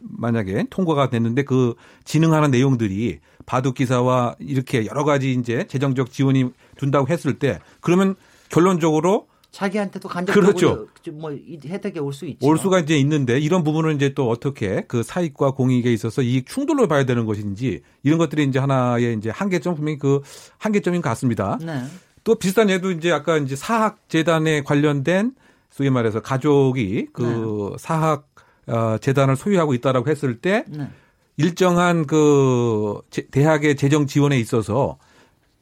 [0.00, 1.74] 만약에 통과가 됐는데 그
[2.04, 8.14] 진흥하는 내용들이 바둑 기사와 이렇게 여러 가지 이제 재정적 지원이 준다고 했을 때 그러면
[8.50, 11.12] 결론적으로 자기한테도 간접적으로 그렇죠.
[11.12, 12.46] 뭐 혜택이 올 수 있죠.
[12.46, 16.86] 올 수가 이제 있는데 이런 부분은 이제 또 어떻게 그 사익과 공익에 있어서 이익 충돌로
[16.86, 20.20] 봐야 되는 것인지 이런 것들이 이제 하나의 이제 한계점 분명히 그
[20.58, 21.58] 한계점인 것 같습니다.
[21.62, 21.82] 네.
[22.24, 25.32] 또 비슷한 예도 이제 아까 이제 사학 재단에 관련된
[25.70, 27.76] 소위 말해서 가족이 그 네.
[27.78, 28.28] 사학
[28.66, 30.88] 어, 재단을 소유하고 있다라고 했을 때 네.
[31.36, 33.00] 일정한 그
[33.30, 34.98] 대학의 재정 지원에 있어서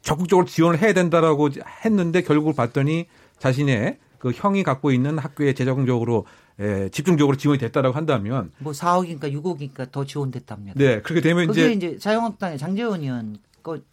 [0.01, 1.49] 적극적으로 지원을 해야 된다라고
[1.85, 3.07] 했는데 결국 봤더니
[3.39, 6.25] 자신의 그 형이 갖고 있는 학교에 재정적으로
[6.59, 10.79] 에, 집중적으로 지원이 됐다라고 한다면 뭐 4억인가 6억인가 더 지원됐답니다.
[10.79, 13.37] 네, 그렇게 되면 이제 이제 자유한국당의 장재원 의원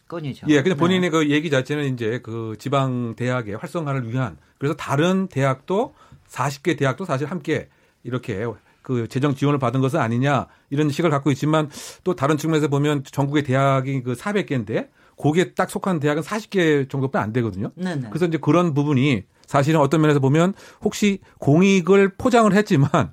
[0.08, 0.46] 건이죠.
[0.48, 1.10] 예, 근데 본인의 네.
[1.10, 5.94] 그 얘기 자체는 이제 그 지방 대학의 활성화를 위한 그래서 다른 대학도
[6.28, 7.68] 40개 대학도 사실 함께
[8.02, 8.46] 이렇게
[8.82, 11.70] 그 재정 지원을 받은 것은 아니냐 이런 식을 갖고 있지만
[12.04, 17.32] 또 다른 측면에서 보면 전국의 대학이 그 400개인데 거기에 딱 속한 대학은 40개 정도뿐 안
[17.32, 17.70] 되거든요.
[17.76, 17.94] 네네.
[18.02, 18.08] 네.
[18.10, 23.12] 그래서 이제 그런 부분이 사실은 어떤 면에서 보면 혹시 공익을 포장을 했지만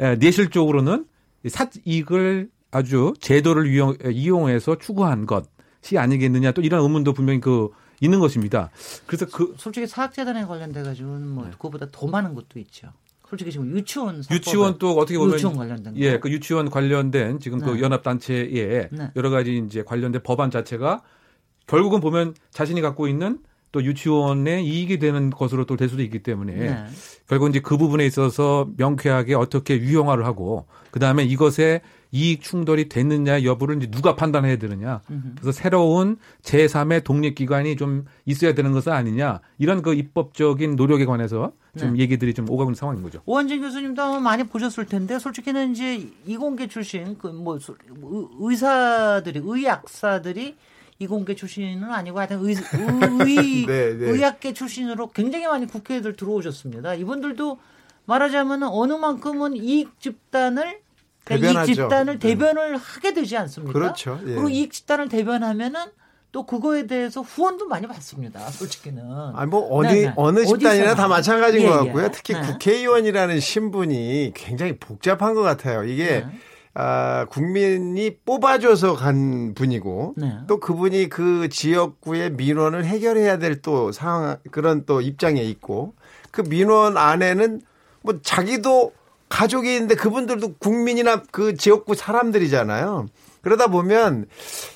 [0.00, 1.06] 예, 내실적으로는
[1.48, 5.44] 사익을 아주 제도를 이용, 이용해서 추구한 것
[5.90, 8.70] 이 아니겠느냐 또 이런 의문도 분명히 그 있는 것입니다.
[9.06, 11.50] 그래서 그 솔직히 사학재단에 관련돼 가지고는 뭐 네.
[11.52, 12.88] 그거보다 더 많은 것도 있죠.
[13.28, 17.64] 솔직히 지금 유치원 유치원 또 어떻게 보면 유치원 관련된 예, 그 유치원 관련된 지금 그
[17.64, 17.72] 네.
[17.72, 19.10] 그 연합 단체에 네.
[19.16, 21.02] 여러 가지 이제 관련된 법안 자체가
[21.66, 23.38] 결국은 보면 자신이 갖고 있는
[23.70, 26.84] 또 유치원에 이익이 되는 것으로 또 될 수도 있기 때문에 네.
[27.26, 31.80] 결국 이제 그 부분에 있어서 명쾌하게 어떻게 유형화를 하고 그 다음에 이것에
[32.14, 35.00] 이익 충돌이 됐느냐 여부를 이제 누가 판단해야 되느냐.
[35.34, 39.40] 그래서 새로운 제3의 독립기관이 좀 있어야 되는 것은 아니냐.
[39.58, 42.00] 이런 그 입법적인 노력에 관해서 좀 네.
[42.00, 43.22] 얘기들이 좀 오가고 있는 상황인 거죠.
[43.24, 47.58] 오한진 교수님도 많이 보셨을 텐데 솔직히는 이제 이공계 출신 그 뭐
[48.40, 50.54] 의사들이 의학사들이
[50.98, 54.10] 이공계 출신은 아니고 하여튼 의, 의, 네, 네.
[54.10, 56.94] 의학계 출신으로 굉장히 많이 국회에들 들어오셨습니다.
[56.94, 57.58] 이분들도
[58.04, 60.81] 말하자면 어느 만큼은 이익 집단을
[61.24, 62.28] 그러니까 이익 집단을 네.
[62.28, 63.72] 대변을 하게 되지 않습니까?
[63.72, 64.18] 그렇죠.
[64.22, 64.34] 예.
[64.34, 65.80] 그리고 이익 집단을 대변하면은
[66.32, 68.40] 또 그거에 대해서 후원도 많이 받습니다.
[68.50, 69.02] 솔직히는.
[69.34, 70.12] 아니 뭐 어디 네, 네.
[70.16, 72.04] 어느 집단이나 다 마찬가지인 예, 것 같고요.
[72.04, 72.10] 예.
[72.10, 72.40] 특히 네.
[72.40, 75.84] 국회의원이라는 신분이 굉장히 복잡한 것 같아요.
[75.84, 76.26] 이게 네.
[76.74, 80.38] 아, 국민이 뽑아줘서 간 분이고 네.
[80.46, 85.94] 또 그분이 그 지역구의 민원을 해결해야 될 또 상황 그런 또 입장에 있고
[86.30, 87.60] 그 민원 안에는
[88.00, 88.94] 뭐 자기도
[89.32, 93.06] 가족이 있는데 그분들도 국민이나 그 지역구 사람들이잖아요.
[93.40, 94.26] 그러다 보면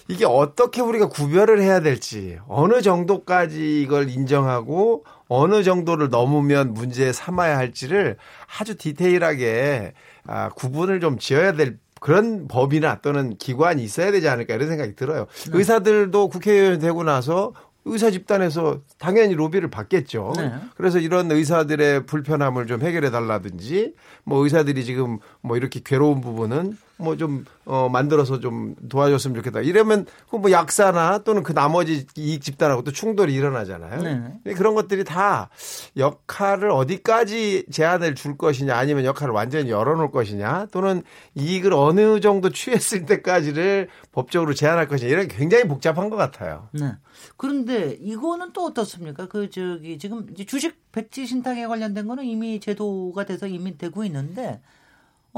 [0.09, 7.59] 이게 어떻게 우리가 구별을 해야 될지 어느 정도까지 이걸 인정하고 어느 정도를 넘으면 문제 삼아야
[7.59, 8.17] 할지를
[8.59, 9.93] 아주 디테일하게
[10.27, 15.27] 아, 구분을 좀 지어야 될 그런 법이나 또는 기관이 있어야 되지 않을까 이런 생각이 들어요.
[15.51, 15.59] 네.
[15.59, 17.53] 의사들도 국회의원 되고 나서
[17.87, 20.33] 의사 집단에서 당연히 로비를 받겠죠.
[20.37, 20.53] 네.
[20.77, 23.95] 그래서 이런 의사들의 불편함을 좀 해결해 달라든지
[24.25, 29.61] 뭐 의사들이 지금 뭐 이렇게 괴로운 부분은 뭐좀 어, 만들어서 좀 도와줬으면 좋겠다.
[29.61, 34.03] 이러면 그뭐 약사나 또는 그 나머지 이익 집단하고 또 충돌이 일어나잖아요.
[34.45, 34.55] 네.
[34.55, 35.51] 그런 것들이 다
[35.97, 41.03] 역할을 어디까지 제한을 줄 것이냐 아니면 역할을 완전히 열어놓을 것이냐 또는
[41.35, 46.69] 이익을 어느 정도 취했을 때까지를 법적으로 제한할 것이냐 이런 굉장히 복잡한 것 같아요.
[46.73, 46.93] 네.
[47.37, 49.27] 그런데 이거는 또 어떻습니까?
[49.27, 54.61] 그 저기 지금 주식 백지 신탁에 관련된 거는 이미 제도가 돼서 이미 되고 있는데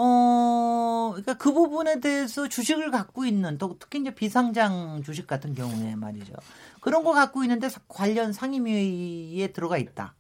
[0.01, 5.97] 어, 그러니까 그 부분에 대해서 주식을 갖고 있는, 또 특히 이제 비상장 주식 같은 경우에
[5.97, 6.35] 말이죠.
[6.81, 10.15] 그런 거 갖고 있는데 관련 상임위에 들어가 있다.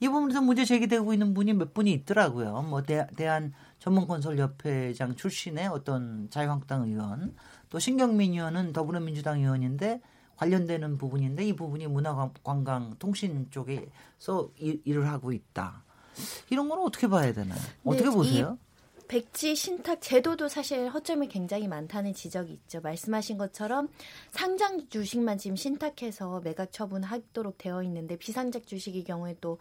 [0.00, 2.62] 이 부분에서 문제 제기되고 있는 분이 몇 분이 있더라고요.
[2.62, 7.36] 뭐 대, 대한 전문건설협회장 출신의 어떤 자유한국당 의원,
[7.70, 10.00] 또 신경민 의원은 더불어민주당 의원인데
[10.34, 15.84] 관련되는 부분인데 이 부분이 문화관광통신 쪽에서 일을 하고 있다.
[16.50, 17.60] 이런 거는 어떻게 봐야 되나요?
[17.84, 18.58] 어떻게 네, 보세요?
[19.12, 22.80] 백지 신탁 제도도 사실 허점이 굉장히 많다는 지적이 있죠.
[22.80, 23.90] 말씀하신 것처럼
[24.30, 29.58] 상장 주식만 지금 신탁해서 매각 처분하도록 되어 있는데 비상장 주식의 경우에 또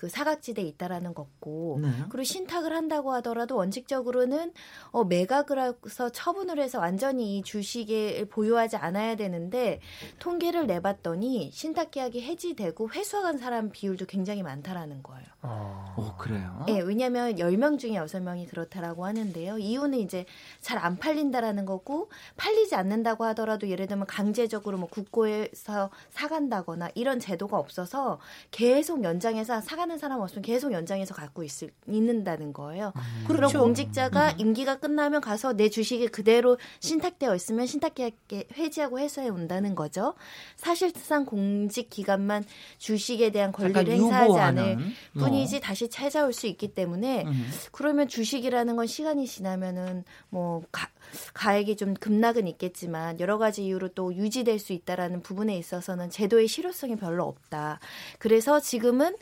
[0.00, 1.90] 그 사각지대에 있다라는 거고 네.
[2.08, 4.52] 그리고 신탁을 한다고 하더라도 원칙적으로는
[4.92, 9.80] 어, 매각을 해서 처분을 해서 완전히 이 주식을 보유하지 않아야 되는데
[10.18, 15.26] 통계를 내봤더니 신탁 계약이 해지되고 회수한 사람 비율도 굉장히 많다라는 거예요.
[15.42, 16.64] 어, 어 그래요?
[16.66, 19.58] 네, 왜냐하면 10명 중에 6명이 그렇다라고 하는데요.
[19.58, 20.24] 이유는 이제
[20.60, 22.08] 잘 안 팔린다라는 거고
[22.38, 28.18] 팔리지 않는다고 하더라도 예를 들면 강제적으로 뭐 국고에서 사간다거나 이런 제도가 없어서
[28.50, 32.92] 계속 연장해서 사간 하는 사람 없으면 계속 연장해서 갖고 있을 있는다는 거예요.
[32.94, 33.24] 음.
[33.26, 33.58] 그럼 그렇죠.
[33.58, 34.34] 공직자가 음.
[34.38, 38.12] 임기가 끝나면 가서 내 주식이 그대로 신탁되어 있으면 신탁계약
[38.56, 40.14] 회지하고 해소해 온다는 거죠.
[40.56, 42.44] 사실상 공직 기간만
[42.78, 44.76] 주식에 대한 권리를 행사하지 않을
[45.12, 45.24] 뭐.
[45.24, 47.50] 뿐이지 다시 찾아올 수 있기 때문에 음.
[47.72, 50.88] 그러면 주식이라는 건 시간이 지나면은 뭐 가,
[51.34, 56.94] 가액이 좀 급락은 있겠지만 여러 가지 이유로 또 유지될 수 있다라는 부분에 있어서는 제도의 실효성이
[56.96, 57.80] 별로 없다.
[58.18, 59.16] 그래서 지금은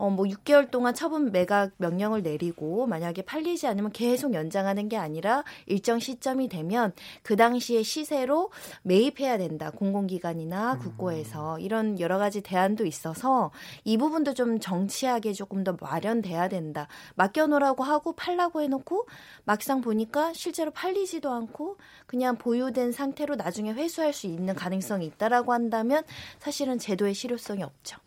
[0.00, 5.44] 어, 뭐 6개월 동안 처분 매각 명령을 내리고 만약에 팔리지 않으면 계속 연장하는 게 아니라
[5.66, 9.70] 일정 시점이 되면 그 당시의 시세로 매입해야 된다.
[9.70, 10.78] 공공기관이나 음.
[10.78, 13.50] 국고에서 이런 여러 가지 대안도 있어서
[13.84, 16.88] 이 부분도 좀 정치하게 조금 더 마련돼야 된다.
[17.16, 19.06] 맡겨놓으라고 하고 팔라고 해놓고
[19.44, 26.04] 막상 보니까 실제로 팔리지도 않고 그냥 보유된 상태로 나중에 회수할 수 있는 가능성이 있다라고 한다면
[26.38, 27.98] 사실은 제도의 실효성이 없죠.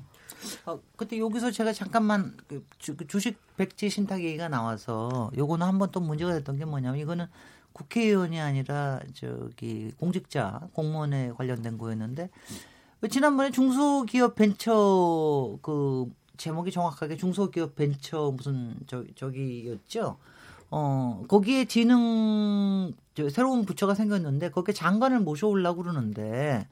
[0.65, 5.91] 어, 그때 여기서 제가 잠깐만 그 주, 그식 백지 신탁 얘기가 나와서 요거는 한 번
[5.91, 7.27] 또 문제가 됐던 게 뭐냐면 이거는
[7.73, 12.29] 국회의원이 아니라 저기 공직자 공무원에 관련된 거였는데
[13.09, 16.05] 지난번에 중소기업 벤처 그
[16.37, 20.17] 제목이 정확하게 중소기업 벤처 무슨 저 저기였죠.
[20.71, 26.67] 어 거기에 지능 저 새로운 부처가 생겼는데 거기에 장관을 모셔오려고 그러는데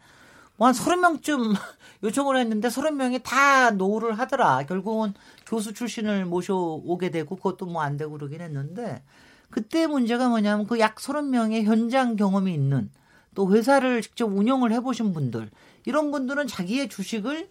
[0.62, 1.56] 뭐 한 서른 명쯤
[2.04, 4.64] 요청을 했는데 서른 명이 다 no를 하더라.
[4.68, 5.16] 결국은
[5.48, 9.02] 교수 출신을 모셔오게 되고 그것도 뭐 안 되고 그러긴 했는데
[9.50, 12.92] 그때 문제가 뭐냐면 그 약 서른 명의 현장 경험이 있는
[13.34, 15.50] 또 회사를 직접 운영을 해보신 분들
[15.86, 17.50] 이런 분들은 자기의 주식을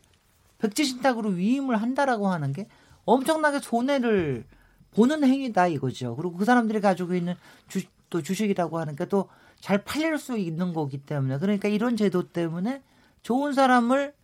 [0.58, 2.68] 백지신탁으로 위임을 한다라고 하는 게
[3.06, 4.44] 엄청나게 손해를
[4.92, 6.14] 보는 행위다 이거죠.
[6.14, 7.34] 그리고 그 사람들이 가지고 있는
[7.66, 9.28] 주, 또 주식이라고 하는 게 또
[9.60, 12.82] 잘 팔릴 수 있는 거기 때문에 그러니까 이런 제도 때문에
[13.22, 14.14] 좋은 사람을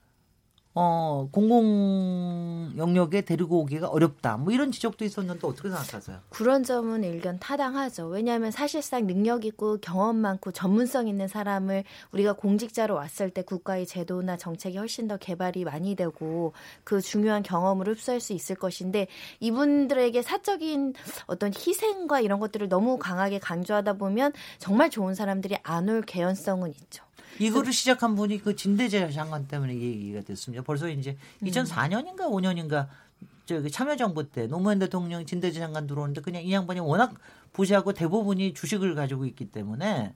[0.79, 4.37] 어, 공공 영역에 데리고 오기가 어렵다.
[4.37, 6.19] 뭐 이런 지적도 있었는데 어떻게 생각하세요?
[6.29, 8.09] 그런 점은 일견 타당하죠.
[8.09, 14.37] 왜냐하면 사실상 능력 있고 경험 많고 전문성 있는 사람을 우리가 공직자로 왔을 때 국가의 제도나
[14.37, 16.53] 정책이 훨씬 더 개발이 많이 되고
[16.85, 19.07] 그 중요한 경험을 흡수할 수 있을 것인데
[19.41, 20.93] 이분들에게 사적인
[21.27, 27.06] 어떤 희생과 이런 것들을 너무 강하게 강조하다 보면 정말 좋은 사람들이 안 올 개연성은 있죠.
[27.39, 30.63] 이거를 시작한 분이 그 진대재 장관 때문에 얘기가 됐습니다.
[30.65, 32.89] 벌써 이제 2004년인가 5년인가
[33.45, 37.15] 저기 참여정부 때 노무현 대통령 진대재 장관 들어오는데 그냥 이 양반이 워낙
[37.53, 40.15] 부시하고 대부분이 주식을 가지고 있기 때문에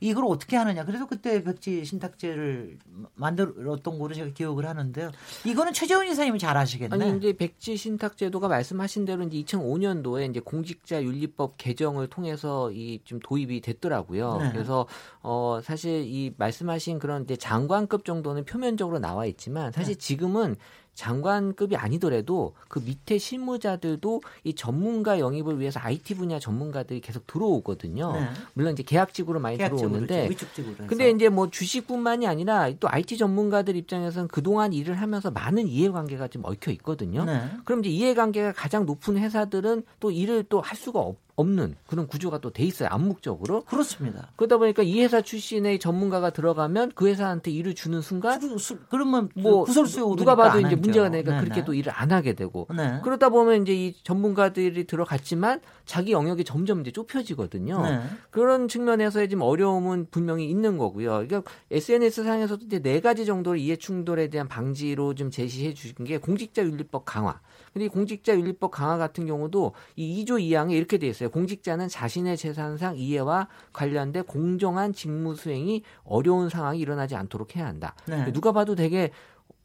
[0.00, 0.84] 이걸 어떻게 하느냐.
[0.84, 2.78] 그래서 그때 백지 신탁제를
[3.14, 5.10] 만들었던 거로 제가 기억을 하는데요.
[5.44, 6.94] 이거는 최재훈 이사님이 잘 아시겠네.
[6.94, 13.20] 아니 이제 백지 신탁제도가 말씀하신 대로 이제 2005년도에 이제 공직자 윤리법 개정을 통해서 이 좀
[13.20, 14.38] 도입이 됐더라고요.
[14.38, 14.52] 네.
[14.52, 14.86] 그래서
[15.22, 19.98] 어 사실 이 말씀하신 그런 이제 장관급 정도는 표면적으로 나와 있지만 사실 네.
[19.98, 20.56] 지금은
[20.96, 28.12] 장관급이 아니더라도 그 밑에 실무자들도 이 전문가 영입을 위해서 IT 분야 전문가들이 계속 들어오거든요.
[28.12, 28.28] 네.
[28.54, 30.86] 물론 이제 계약직으로 많이 계약직으로 들어오는데 그렇죠.
[30.86, 36.44] 근데 이제 뭐 주식뿐만이 아니라 또 IT 전문가들 입장에서는 그동안 일을 하면서 많은 이해관계가 좀
[36.44, 37.24] 얽혀 있거든요.
[37.24, 37.40] 네.
[37.64, 42.38] 그럼 이제 이해관계가 가장 높은 회사들은 또 일을 또 할 수가 없 없는 그런 구조가
[42.38, 42.88] 또 돼 있어요.
[42.90, 43.64] 암묵적으로.
[43.64, 44.30] 그렇습니다.
[44.36, 48.40] 그러다 보니까 이 회사 출신의 전문가가 들어가면 그 회사한테 일을 주는 순간
[48.88, 51.64] 그러면 뭐 구설수에 누가 봐도 이제 문제가 되니까 네, 그렇게 네.
[51.64, 53.00] 또 일을 안 하게 되고 네.
[53.04, 57.82] 그러다 보면 이제 이 전문가들이 들어갔지만 자기 영역이 점점 이제 좁혀지거든요.
[57.82, 58.00] 네.
[58.30, 61.26] 그런 측면에서의 지금 어려움은 분명히 있는 거고요.
[61.26, 66.16] 그러니까 SNS 상에서도 이제 네 가지 정도의 이해 충돌에 대한 방지로 좀 제시해 주신 게
[66.18, 67.40] 공직자 윤리법 강화.
[67.76, 71.28] 근데 이 공직자윤리법 강화 같은 경우도 이 2조 2항에 이렇게 돼 있어요.
[71.28, 77.94] 공직자는 자신의 재산상 이해와 관련된 공정한 직무 수행이 어려운 상황이 일어나지 않도록 해야 한다.
[78.06, 78.32] 네.
[78.32, 79.10] 누가 봐도 되게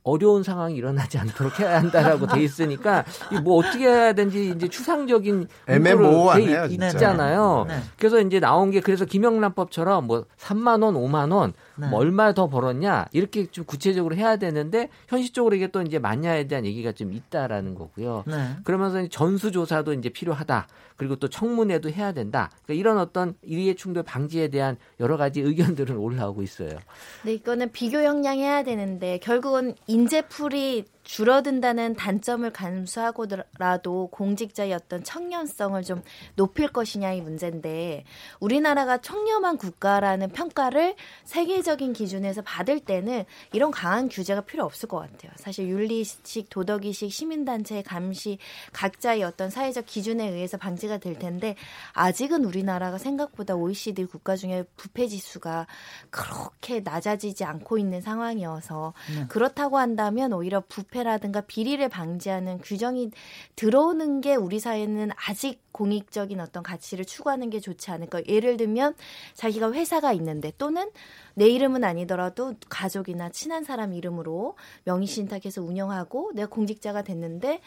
[0.04, 3.06] 어려운 상황이 일어나지 않도록 해야 한다라고 돼 있으니까
[3.44, 7.66] 뭐 어떻게 해야 되는지 이제 추상적인 애매모호하네요 있잖아요.
[7.70, 7.80] 네.
[7.98, 11.88] 그래서 이제 나온 게 그래서 김영란법처럼 뭐 3만 원, 5만 원, 네.
[11.88, 16.66] 뭐 얼마 더 벌었냐 이렇게 좀 구체적으로 해야 되는데 현실적으로 이게 또 이제 맞냐에 대한
[16.66, 18.24] 얘기가 좀 있다라는 거고요.
[18.28, 18.56] 네.
[18.64, 20.68] 그러면서 전수조사도 이제 필요하다.
[20.96, 22.52] 그리고 또 청문회도 해야 된다.
[22.64, 26.78] 그러니까 이런 어떤 이해 충돌 방지에 대한 여러 가지 의견들은 올라오고 있어요.
[27.26, 36.02] 네, 이거는 비교 역량해야 되는데 결국은 인재풀이 줄어든다는 단점을 감수하고라도 공직자의 어떤 청년성을 좀
[36.38, 38.06] 높일 것이냐의 문제인데
[38.40, 40.96] 우리나라가 청렴한 국가라는 평가를
[41.26, 45.34] 세계적인 기준에서 받을 때는 이런 강한 규제가 필요 없을 것 같아요.
[45.36, 48.38] 사실 윤리식, 도덕의식, 시민단체의 감시
[48.72, 51.58] 각자의 어떤 사회적 기준에 의해서 방지가 될 텐데
[51.92, 55.68] 아직은 우리나라가 생각보다 OECD 국가 중에 부패 지수가
[56.10, 59.28] 그렇게 낮아지지 않고 있는 상황이어서 네.
[59.28, 63.12] 그렇다고 한다면 오히려 부 부패라든가 비리를 방지하는 규정이
[63.56, 68.22] 들어오는 게 우리 사회는 아직 공익적인 어떤 가치를 추구하는 게 좋지 않을까.
[68.28, 68.96] 예를 들면
[69.34, 70.90] 자기가 회사가 있는데 또는
[71.34, 77.62] 내 이름은 아니더라도 가족이나 친한 사람 이름으로 명의신탁해서 운영하고 내가 공직자가 됐는데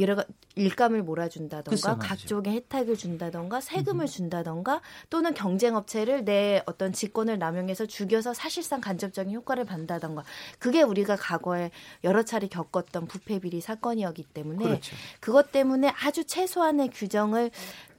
[0.00, 0.24] 여러
[0.54, 8.80] 일감을 몰아준다던가 각종의 혜택을 준다던가 세금을 준다던가 또는 경쟁업체를 내 어떤 직권을 남용해서 죽여서 사실상
[8.80, 10.24] 간접적인 효과를 받는다던가
[10.58, 11.70] 그게 우리가 과거에
[12.04, 14.96] 여러 차례 겪었던 부패 비리 사건이었기 때문에 그렇죠.
[15.20, 17.50] 그것 때문에 아주 최소한의 규정을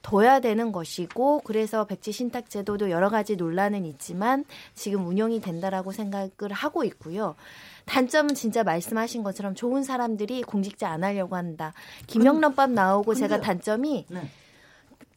[0.04, 6.52] 둬야 되는 것이고 그래서 백지 신탁 제도도 여러 가지 논란은 있지만 지금 운영이 된다라고 생각을
[6.52, 7.34] 하고 있고요.
[7.86, 11.72] 단점은 진짜 말씀하신 것처럼 좋은 사람들이 공직자 안 하려고 한다.
[12.06, 14.28] 김영란법 나오고 근데, 제가 단점이 네.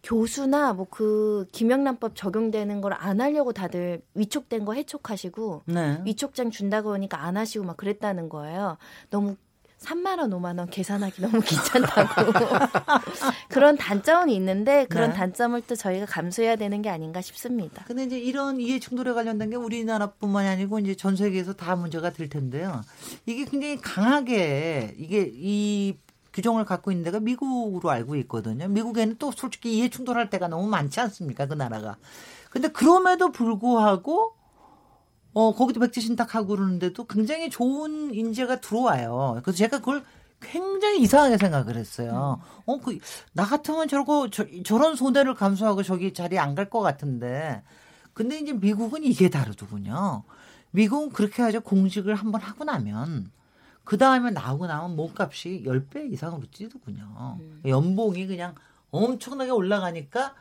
[0.04, 6.02] 교수나 뭐 그 김영란법 적용되는 걸 안 하려고 다들 위촉된 거 해촉하시고 네.
[6.06, 8.78] 위촉장 준다고 하니까 안 하시고 막 그랬다는 거예요.
[9.10, 9.36] 너무
[9.80, 12.34] 3만 원, 5만 원 계산하기 너무 귀찮다고.
[13.50, 15.16] 그런 단점은 있는데 그런 네.
[15.16, 17.84] 단점을 또 저희가 감수해야 되는 게 아닌가 싶습니다.
[17.86, 22.28] 근데 이제 이런 이해 충돌에 관련된 게 우리나라뿐만이 아니고 이제 전 세계에서 다 문제가 될
[22.28, 22.82] 텐데요.
[23.26, 25.98] 이게 굉장히 강하게 이게 이
[26.34, 28.68] 규정을 갖고 있는 데가 미국으로 알고 있거든요.
[28.68, 31.46] 미국에는 또 솔직히 이해 충돌할 때가 너무 많지 않습니까?
[31.46, 31.98] 그 나라가.
[32.50, 34.37] 근데 그럼에도 불구하고
[35.38, 39.40] 어, 거기도 백지 신탁하고 그러는데도 굉장히 좋은 인재가 들어와요.
[39.44, 40.04] 그래서 제가 그걸
[40.40, 42.42] 굉장히 이상하게 생각을 했어요.
[42.66, 42.98] 어, 그,
[43.34, 47.62] 나 같으면 저러고, 저, 저런 손해를 감수하고 저기 자리에 안 갈 것 같은데.
[48.14, 50.24] 근데 이제 미국은 이게 다르더군요.
[50.72, 51.62] 미국은 그렇게 하죠.
[51.62, 53.30] 공직을 한번 하고 나면.
[53.84, 57.38] 그 다음에 나오고 나면 몸값이 10배 이상으로 뛰더군요.
[57.40, 57.62] 음.
[57.68, 58.56] 연봉이 그냥
[58.90, 60.34] 엄청나게 올라가니까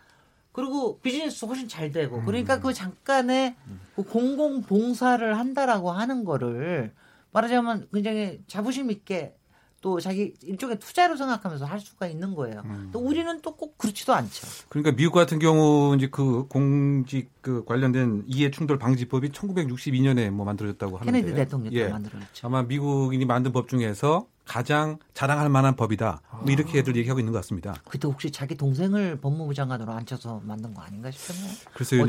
[0.56, 2.60] 그리고 비즈니스 훨씬 잘 되고 그러니까 음.
[2.62, 3.54] 그 잠깐의
[3.94, 6.94] 그 공공 봉사를 한다라고 하는 거를
[7.32, 9.36] 말하자면 굉장히 자부심 있게
[9.82, 12.62] 또 자기 일종의 투자로 생각하면서 할 수가 있는 거예요.
[12.64, 12.88] 음.
[12.90, 14.46] 또 우리는 또 꼭 그렇지도 않죠.
[14.70, 20.96] 그러니까 미국 같은 경우 이제 그 공직 그 관련된 이해 충돌 방지법이 1962년에 뭐 만들어졌다고
[20.96, 21.88] 하는데 케네디 대통령 때 예.
[21.88, 22.46] 만들어졌죠.
[22.46, 26.22] 아마 미국인이 만든 법 중에서 가장 자랑할 만한 법이다.
[26.42, 27.74] 뭐 이렇게 애들 얘기하고 있는 것 같습니다.
[27.88, 31.54] 그때 혹시 자기 동생을 법무부 장관으로 앉혀서 만든 거 아닌가 싶었네요.
[31.74, 32.06] 글쎄요.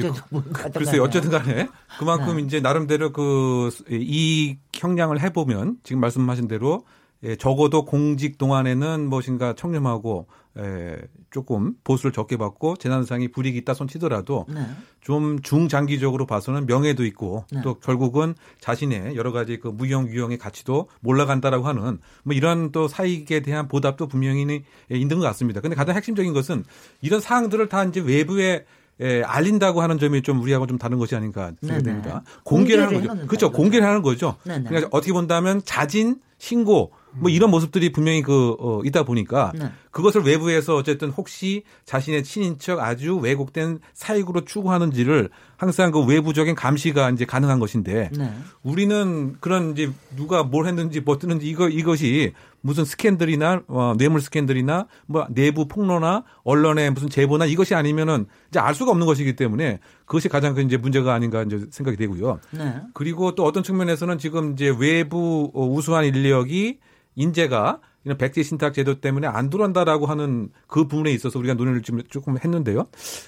[0.73, 1.03] 글쎄요.
[1.03, 1.67] 어쨌든 간에
[1.99, 2.43] 그만큼 네.
[2.43, 6.83] 이제 나름대로 그 이 형량을 해보면 지금 말씀하신 대로
[7.23, 10.27] 예, 적어도 공직 동안에는 무엇인가 청렴하고
[10.59, 10.97] 예,
[11.29, 14.61] 조금 보수를 적게 받고 재난상이 불이익이 있다 손 치더라도 네.
[15.01, 17.61] 좀 중장기적으로 봐서는 명예도 있고 네.
[17.61, 23.41] 또 결국은 자신의 여러 가지 그 무형 유형의 가치도 몰라간다라고 하는 뭐 이런 또 사익에
[23.41, 25.61] 대한 보답도 분명히 있는 것 같습니다.
[25.61, 26.63] 근데 가장 핵심적인 것은
[27.01, 28.65] 이런 사항들을 다 이제 외부에
[28.99, 32.23] 예, 알린다고 하는 점이 좀 우리하고 좀 다른 것이 아닌가 생각됩니다.
[32.43, 33.27] 공개를, 공개를 하는 거죠.
[33.27, 33.51] 그렇죠.
[33.51, 34.37] 공개를 하는 거죠.
[34.43, 34.63] 네네.
[34.69, 39.71] 그러니까 어떻게 본다면 자진 신고 뭐 이런 모습들이 분명히 그 어, 있다 보니까 네.
[39.91, 47.25] 그것을 외부에서 어쨌든 혹시 자신의 친인척 아주 왜곡된 사익으로 추구하는지를 항상 그 외부적인 감시가 이제
[47.25, 48.33] 가능한 것인데 네.
[48.61, 52.33] 우리는 그런 이제 누가 뭘 했는지 뭐 뜨는지 이거 이것이
[52.67, 58.75] 무슨 스캔들이나 어, 뇌물 스캔들이나 뭐 내부 폭로나 언론의 무슨 제보나 이것이 아니면은 이제 알
[58.75, 62.39] 수가 없는 것이기 때문에 그것이 가장 큰 이제 문제가 아닌가 이제 생각이 되고요.
[62.51, 62.81] 네.
[62.93, 66.79] 그리고 또 어떤 측면에서는 지금 이제 외부 어, 우수한 인력이
[67.15, 72.03] 인재가 이런 백제 신탁 제도 때문에 안 들어온다라고 하는 그 부분에 있어서 우리가 논의를 좀
[72.09, 72.85] 조금 했는데요.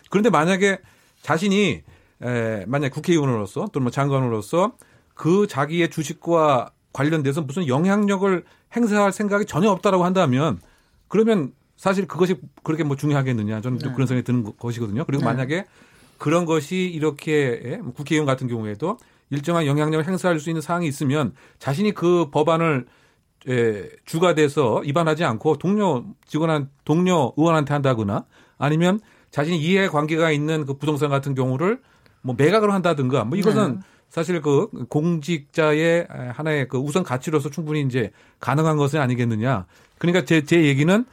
[0.10, 0.80] 그런데 만약에
[1.22, 1.82] 자신이
[2.22, 4.74] 에, 만약 국회의원으로서 또는 뭐 장관으로서
[5.14, 8.44] 그 자기의 주식과 관련돼서 무슨 영향력을
[8.76, 10.60] 행사할 생각이 전혀 없다라고 한다면
[11.08, 13.94] 그러면 사실 그것이 그렇게 뭐 중요하겠느냐 저는 네.
[13.94, 15.06] 그런 생각이 드는 것이거든요.
[15.06, 15.26] 그리고 네.
[15.26, 15.66] 만약에
[16.18, 18.98] 그런 것이 이렇게 예, 뭐 국회의원 같은 경우에도
[19.30, 22.86] 일정한 영향력을 행사할 수 있는 사항이 있으면 자신이 그 법안을
[23.48, 28.26] 예, 주가 돼서 위반하지 않고 동료 직원한 동료 의원한테 한다거나
[28.58, 29.00] 아니면
[29.32, 31.80] 자신이 이해 관계가 있는 그 부동산 같은 경우를
[32.22, 33.80] 뭐 매각을 한다든가 뭐 이것은 네.
[34.10, 39.66] 사실 그 공직자의 하나의 그 우선 가치로서 충분히 이제 가능한 것은 아니겠느냐.
[39.98, 41.06] 그러니까 제, 제 얘기는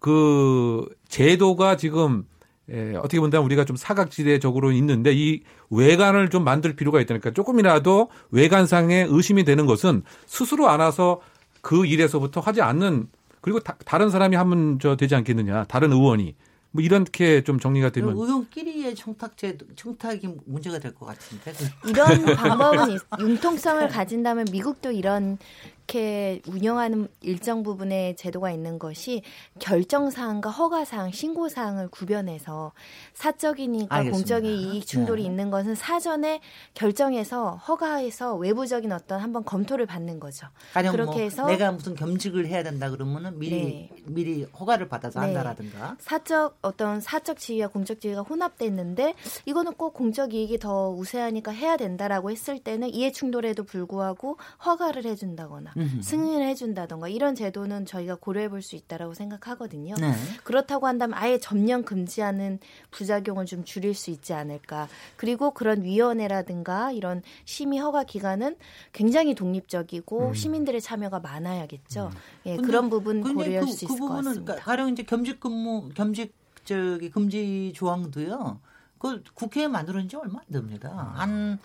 [0.00, 2.24] 그 제도가 지금
[2.70, 7.32] 예, 어떻게 본다면 우리가 좀 사각지대적으로 있는데 이 외관을 좀 만들 필요가 있다니까.
[7.32, 11.20] 조금이라도 외관상에 의심이 되는 것은 스스로 알아서
[11.60, 13.08] 그 일에서부터 하지 않는
[13.40, 15.64] 그리고 다, 른 사람이 하면 저 되지 않겠느냐.
[15.64, 16.34] 다른 의원이
[16.74, 21.52] 뭐 이렇게 좀 정리가 되면 의원끼리의 청탁제 청탁이 문제가 될 것 같은데?
[21.88, 25.38] 이런 방법은 융통성을 가진다면 미국도 이런
[25.86, 29.22] 이렇게 운영하는 일정 부분의 제도가 있는 것이
[29.58, 32.72] 결정사항과 허가사항, 신고사항을 구별해서
[33.12, 34.16] 사적이니까 알겠습니다.
[34.16, 35.28] 공적인 이익 충돌이 네.
[35.28, 36.40] 있는 것은 사전에
[36.72, 40.46] 결정해서 허가해서 외부적인 어떤 한번 검토를 받는 거죠.
[40.72, 43.90] 그렇게 뭐 해서 내가 무슨 겸직을 해야 된다 그러면은 미리 네.
[44.06, 45.26] 미리 허가를 받아서 네.
[45.26, 49.14] 한다라든가 사적 어떤 사적 지위와 공적 지위가 혼합됐는데
[49.44, 55.73] 이거는 꼭 공적 이익이 더 우세하니까 해야 된다라고 했을 때는 이해 충돌에도 불구하고 허가를 해준다거나
[56.02, 59.94] 승인을 해준다던가 이런 제도는 저희가 고려해 볼 수 있다라고 생각하거든요.
[60.00, 60.12] 네.
[60.42, 62.58] 그렇다고 한다면 아예 전면 금지하는
[62.90, 64.88] 부작용을 좀 줄일 수 있지 않을까.
[65.16, 68.56] 그리고 그런 위원회라든가 이런 심의 허가 기관은
[68.92, 70.34] 굉장히 독립적이고 음.
[70.34, 72.10] 시민들의 참여가 많아야겠죠.
[72.12, 72.18] 음.
[72.46, 74.42] 예, 그런 부분 고려할 그, 수 있을 그 것 같습니다.
[74.44, 78.60] 그러니까 가령 이제 겸직 근무, 겸직 저기 금지 조항도요.
[78.98, 81.12] 그 국회에 만들어진 지 얼마 안 됩니다.
[81.16, 81.58] 한,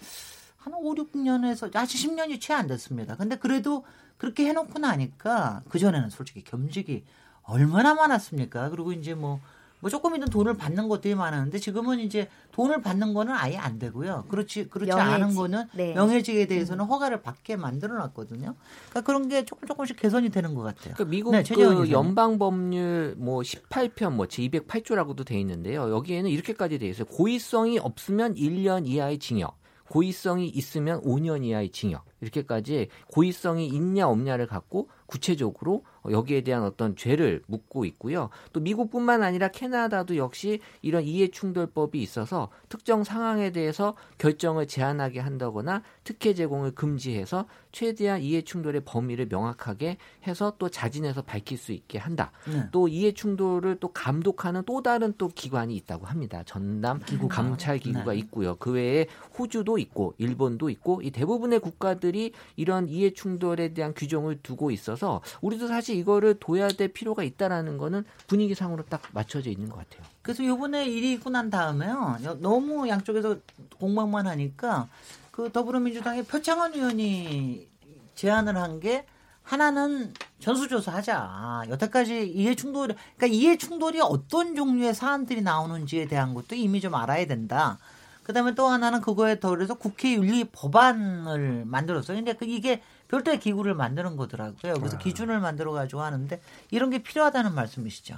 [0.73, 3.15] 한 5, 6년에서 아직 10년이 채 안 됐습니다.
[3.15, 3.83] 근데 그래도
[4.17, 7.03] 그렇게 해놓고 나니까 그전에는 솔직히 겸직이
[7.43, 8.69] 얼마나 많았습니까?
[8.69, 9.39] 그리고 이제 뭐,
[9.79, 14.25] 뭐 조금이든 돈을 받는 것들이 많았는데 지금은 이제 돈을 받는 거는 아예 안 되고요.
[14.27, 15.13] 그렇지, 그렇지 명예직.
[15.23, 15.93] 않은 거는 네.
[15.93, 16.89] 명예직에 대해서는 음.
[16.89, 18.55] 허가를 받게 만들어 놨거든요.
[18.89, 20.95] 그러니까 그런 게 조금 조금씩 개선이 되는 것 같아요.
[20.95, 25.89] 그러니까 미국 네, 그 연방 법률 뭐 18편 뭐 제 208조라고도 돼 있는데요.
[25.91, 27.05] 여기에는 이렇게까지 돼 있어요.
[27.05, 29.57] 고의성이 없으면 1년 이하의 징역.
[29.89, 37.41] 고의성이 있으면 5년 이하의 징역 이렇게까지 고의성이 있냐 없냐를 갖고 구체적으로 여기에 대한 어떤 죄를
[37.47, 38.29] 묻고 있고요.
[38.53, 46.33] 또 미국뿐만 아니라 캐나다도 역시 이런 이해충돌법이 있어서 특정 상황에 대해서 결정을 제한하게 한다거나 특혜
[46.33, 52.31] 제공을 금지해서 최대한 이해 충돌의 범위를 명확하게 해서 또 자진해서 밝힐 수 있게 한다.
[52.47, 52.63] 네.
[52.71, 56.41] 또 이해 충돌을 또 감독하는 또 다른 또 기관이 있다고 합니다.
[56.47, 57.35] 전남 기구가.
[57.35, 58.17] 감찰 기구가 네.
[58.17, 58.55] 있고요.
[58.55, 59.05] 그 외에
[59.37, 65.67] 호주도 있고 일본도 있고 이 대부분의 국가들이 이런 이해 충돌에 대한 규정을 두고 있어서 우리도
[65.67, 70.01] 사실 이거를 둬야 될 필요가 있다라는 거는 분위기상으로 딱 맞춰져 있는 것 같아요.
[70.23, 72.17] 그래서 요번에 일이 있고 난 다음에요.
[72.39, 73.37] 너무 양쪽에서
[73.77, 74.89] 공방만 하니까
[75.31, 77.67] 그 더불어민주당의 표창원 의원이
[78.15, 79.05] 제안을 한 게
[79.49, 81.63] 하나는 전수조사 하자.
[81.69, 87.25] 여태까지 이해 충돌, 그러니까 이해 충돌이 어떤 종류의 사안들이 나오는지에 대한 것도 이미 좀 알아야
[87.25, 87.79] 된다.
[88.21, 92.17] 그 다음에 또 하나는 그거에 더해서 국회 윤리 법안을 만들었어요.
[92.17, 94.75] 근데 그 이게 별도의 기구를 만드는 거더라고요.
[94.75, 94.99] 그래서 아.
[94.99, 98.17] 기준을 만들어 가지고 하는데 이런 게 필요하다는 말씀이시죠.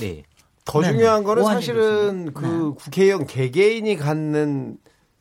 [0.00, 0.24] 네.
[0.66, 0.92] 더 네.
[0.92, 2.84] 중요한 거는 사실은 그 네.
[2.84, 4.76] 국회의원 개개인이 갖는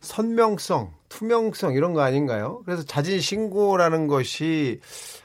[0.06, 2.62] 선명성, 투명성 이런 거 아닌가요?
[2.66, 4.80] 그래서 자진 신고라는 것이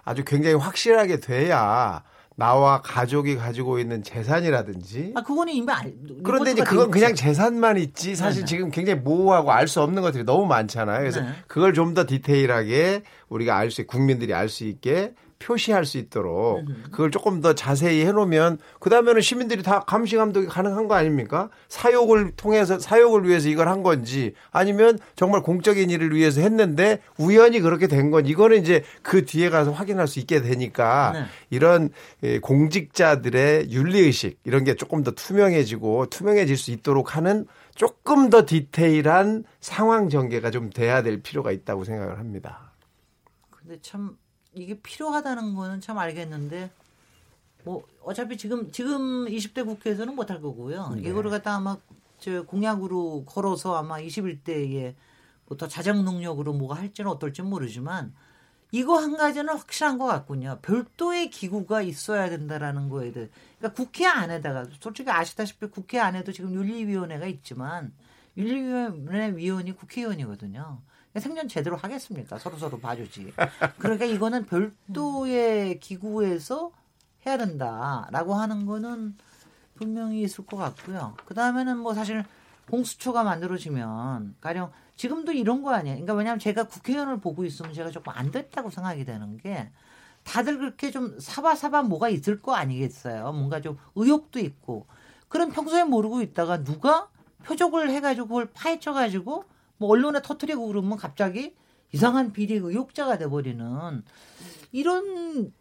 [0.04, 2.02] 아주 굉장히 확실하게 돼야
[2.36, 5.12] 나와 가족이 가지고 있는 재산이라든지.
[5.14, 5.92] 아, 그거는 이미 알,
[6.24, 8.46] 그런데 이제 그건 그냥 재산만 있지 사실 네네.
[8.46, 11.00] 지금 굉장히 모호하고 알 수 없는 것들이 너무 많잖아요.
[11.00, 11.28] 그래서 네.
[11.46, 17.10] 그걸 좀 더 디테일하게 우리가 알 수, 국민들이 알 수 있게 표시할 수 있도록 그걸
[17.10, 21.48] 조금 더 자세히 해놓으면 그 다음에는 시민들이 다 감시 감독이 가능한 거 아닙니까?
[21.68, 27.86] 사욕을 통해서 사욕을 위해서 이걸 한 건지 아니면 정말 공적인 일을 위해서 했는데 우연히 그렇게
[27.88, 31.24] 된 건 이거는 이제 그 뒤에 가서 확인할 수 있게 되니까 네.
[31.50, 31.90] 이런
[32.22, 38.44] 예, 공직자들의 윤리 의식 이런 게 조금 더 투명해지고 투명해질 수 있도록 하는 조금 더
[38.44, 42.72] 디테일한 상황 전개가 좀 돼야 될 필요가 있다고 생각을 합니다.
[43.50, 44.16] 근데 참
[44.54, 46.70] 이게 필요하다는 거는 참 알겠는데
[47.64, 50.94] 뭐 어차피 지금 지금 20대 국회에서는 못할 거고요.
[50.96, 51.08] 네.
[51.08, 51.76] 이거를 갖다 아마
[52.18, 54.94] 저 공약으로 걸어서 아마 21대에
[55.46, 58.14] 뭐더 자정 능력으로 뭐가 할지는 어떨지 모르지만
[58.72, 60.58] 이거 한 가지는 확실한 것 같군요.
[60.62, 63.28] 별도의 기구가 있어야 된다라는 거에 대해.
[63.58, 67.92] 그러니까 국회 안에다가 솔직히 아시다시피 국회 안에도 지금 윤리위원회가 있지만
[68.36, 70.80] 윤리위원회 위원이 국회의원이거든요.
[71.18, 72.38] 생전 제대로 하겠습니까?
[72.38, 73.32] 서로 서로 봐주지.
[73.78, 76.70] 그러니까 이거는 별도의 기구에서
[77.26, 79.16] 해야 된다라고 하는 거는
[79.74, 81.16] 분명히 있을 것 같고요.
[81.24, 82.24] 그 다음에는 뭐 사실
[82.70, 85.96] 공수처가 만들어지면 가령 지금도 이런 거 아니에요.
[85.96, 89.70] 그러니까 왜냐하면 제가 국회의원을 보고 있으면 제가 조금 안 됐다고 생각이 되는 게
[90.22, 93.32] 다들 그렇게 좀 사바사바 뭐가 있을 거 아니겠어요.
[93.32, 94.86] 뭔가 좀 의욕도 있고.
[95.28, 97.08] 그런 평소에 모르고 있다가 누가
[97.44, 99.44] 표적을 해가지고 그걸 파헤쳐가지고
[99.80, 101.54] 뭐 언론에 터트리고 그러면 갑자기
[101.92, 104.02] 이상한 비리 의혹자가 돼버리는
[104.72, 105.52] 이런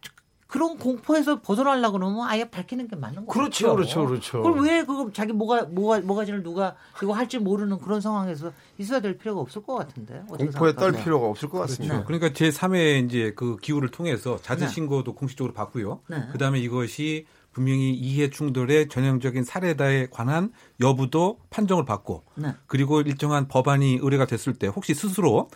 [0.45, 3.39] 그런 공포에서 벗어나려고 그러면 아예 밝히는 게 맞는 거죠.
[3.39, 4.41] 그렇죠, 그렇죠, 그렇죠.
[4.41, 9.17] 그걸 왜 그거 자기 뭐가 뭐가 뭐가지를 누가 이거 할지 모르는 그런 상황에서 있어야 될
[9.17, 10.23] 필요가 없을 것 같은데.
[10.27, 12.03] 공포에 떨 필요가 없을 것 같습니다.
[12.03, 12.07] 그렇죠.
[12.07, 14.73] 그러니까 제 3회 이제 그 기후를 통해서 자진 네.
[14.73, 15.17] 신고도 네.
[15.17, 16.01] 공식적으로 받고요.
[16.07, 16.27] 네.
[16.31, 22.53] 그다음에 이것이 분명히 이해 충돌의 전형적인 사례다에 관한 여부도 판정을 받고 네.
[22.67, 25.49] 그리고 일정한 법안이 의뢰가 됐을 때 혹시 스스로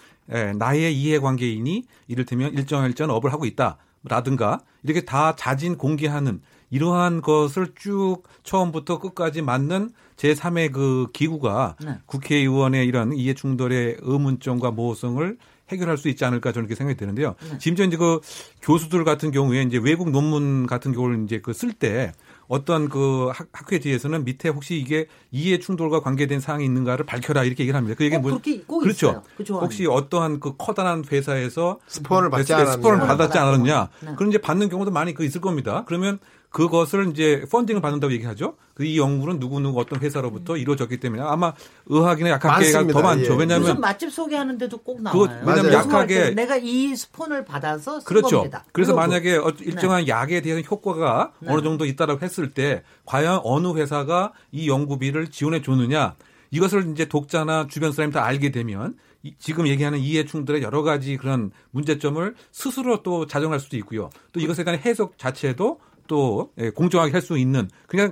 [0.57, 3.77] 나의 이해관계인이 이를테면 일정 일정 업을 하고 있다.
[4.05, 6.41] 라든가 이렇게 다 자진 공개하는
[6.71, 11.99] 이러한 것을 쭉 처음부터 끝까지 맞는 제3의 그 기구가 네.
[12.05, 15.37] 국회의원의 이런 이해 충돌의 의문점과 모호성을
[15.71, 17.35] 해결할 수 있지 않을까 저는 이렇게 생각이 드는데요.
[17.49, 17.57] 네.
[17.59, 18.19] 심지어 이제 그
[18.61, 22.11] 교수들 같은 경우에 이제 외국 논문 같은 경우를 이제 그 쓸 때
[22.47, 27.63] 어떤 그 학, 학회 뒤에서는 밑에 혹시 이게 이해 충돌과 관계된 사항이 있는가를 밝혀라 이렇게
[27.63, 27.95] 얘기를 합니다.
[27.97, 28.39] 그 얘기 뭐
[28.81, 29.23] 그렇죠.
[29.37, 32.71] 그 혹시 어떠한 그 커다란 회사에서 스폰을 받지 않았냐.
[32.73, 33.89] 스폰을 받았지 않았느냐.
[34.01, 34.13] 네.
[34.17, 35.83] 그런 이제 받는 경우도 많이 그 있을 겁니다.
[35.87, 36.19] 그러면
[36.53, 38.55] 그것을 이제 펀딩을 받는다고 얘기하죠.
[38.75, 41.51] 그이 연구는 누구누구 어떤 회사로부터 이루어졌기 때문에 아마
[41.87, 43.33] 의학이나 약학계가 더 많죠.
[43.33, 43.37] 예.
[43.37, 45.41] 왜냐하면 무슨 맛집 소개하는데도 꼭 나와요.
[45.43, 48.37] 왜냐하면 약하게 내가 이 스폰을 받아서 그렇죠.
[48.37, 48.65] 겁니다.
[48.71, 50.09] 그래서 만약에 어, 일정한 네.
[50.09, 51.51] 약에 대한 효과가 네.
[51.51, 56.15] 어느 정도 있다라고 했을 때 과연 어느 회사가 이 연구비를 지원해 줬느냐
[56.51, 58.95] 이것을 이제 독자나 주변 사람이 다 알게 되면
[59.39, 64.11] 지금 얘기하는 이해 충돌의 여러 가지 그런 문제점을 스스로 또 자정할 수도 있고요.
[64.33, 68.11] 또 이것에 대한 해석 자체도 또 예, 공정하게 할 수 있는 그냥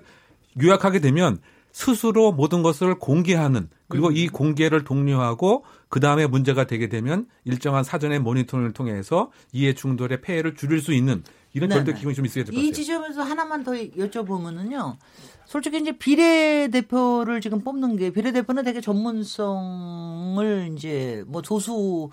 [0.61, 1.39] 요약하게 되면
[1.73, 4.15] 스스로 모든 것을 공개하는 그리고 음.
[4.15, 10.55] 이 공개를 독려하고 그 다음에 문제가 되게 되면 일정한 사전의 모니터링을 통해서 이해 충돌의 폐해를
[10.55, 11.23] 줄일 수 있는
[11.53, 12.69] 이런 절대 기준이 좀 있어야 될 것 같아요.
[12.69, 14.95] 이 지점에서 하나만 더 여쭤보면은요.
[15.45, 22.09] 솔직히 이제 비례대표를 지금 뽑는 게 비례대표는 되게 전문성을 이제 뭐 조수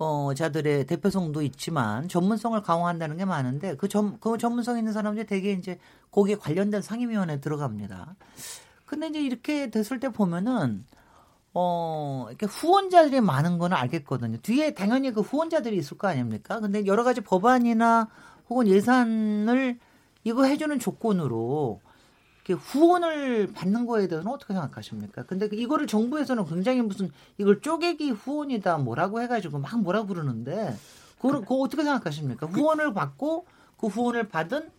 [0.00, 5.52] 어, 자들의 대표성도 있지만 전문성을 강화한다는 게 많은데 그, 전, 그 전문성 있는 사람들이 되게
[5.52, 5.78] 이제
[6.10, 8.16] 거기에 관련된 상임위원회에 들어갑니다.
[8.86, 10.86] 근데 이제 이렇게 됐을 때 보면은
[11.52, 14.38] 어, 이렇게 후원자들이 많은 거는 알겠거든요.
[14.38, 16.60] 뒤에 당연히 그 후원자들이 있을 거 아닙니까?
[16.60, 18.08] 근데 여러 가지 법안이나
[18.48, 19.78] 혹은 예산을
[20.24, 21.82] 이거 해주는 조건으로
[22.52, 25.24] 후원을 받는 거에 대해서는 어떻게 생각하십니까?
[25.24, 30.76] 근데 그 이거를 정부에서는 굉장히 무슨 이걸 쪼개기 후원이다 뭐라고 해가지고 막 뭐라 그러는데
[31.16, 32.46] 그걸, 그거 어떻게 생각하십니까?
[32.46, 33.46] 후원을 받고
[33.76, 34.70] 그 후원을 받은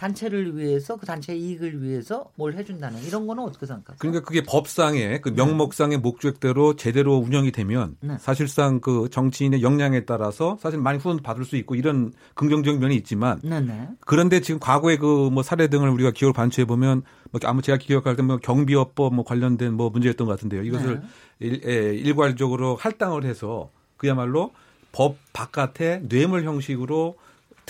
[0.00, 3.98] 단체를 위해서 그 단체의 이익을 위해서 뭘 해준다는 이런 거는 어떻게 생각하세요?
[3.98, 6.02] 그러니까 그게 법상의 그 명목상의 네.
[6.02, 8.16] 목적대로 제대로 운영이 되면 네.
[8.18, 13.40] 사실상 그 정치인의 역량에 따라서 사실 많이 후원 받을 수 있고 이런 긍정적인 면이 있지만
[13.42, 13.88] 네, 네.
[14.00, 18.16] 그런데 지금 과거의 그 뭐 사례 등을 우리가 기억을 반추해 보면 뭐 아무 제가 기억할
[18.16, 20.62] 때 뭐 경비업법 뭐 관련된 뭐 문제였던 것 같은데요.
[20.62, 21.46] 이것을 네.
[21.46, 24.52] 일, 예, 일괄적으로 할당을 해서 그야말로
[24.92, 27.16] 법 바깥에 뇌물 형식으로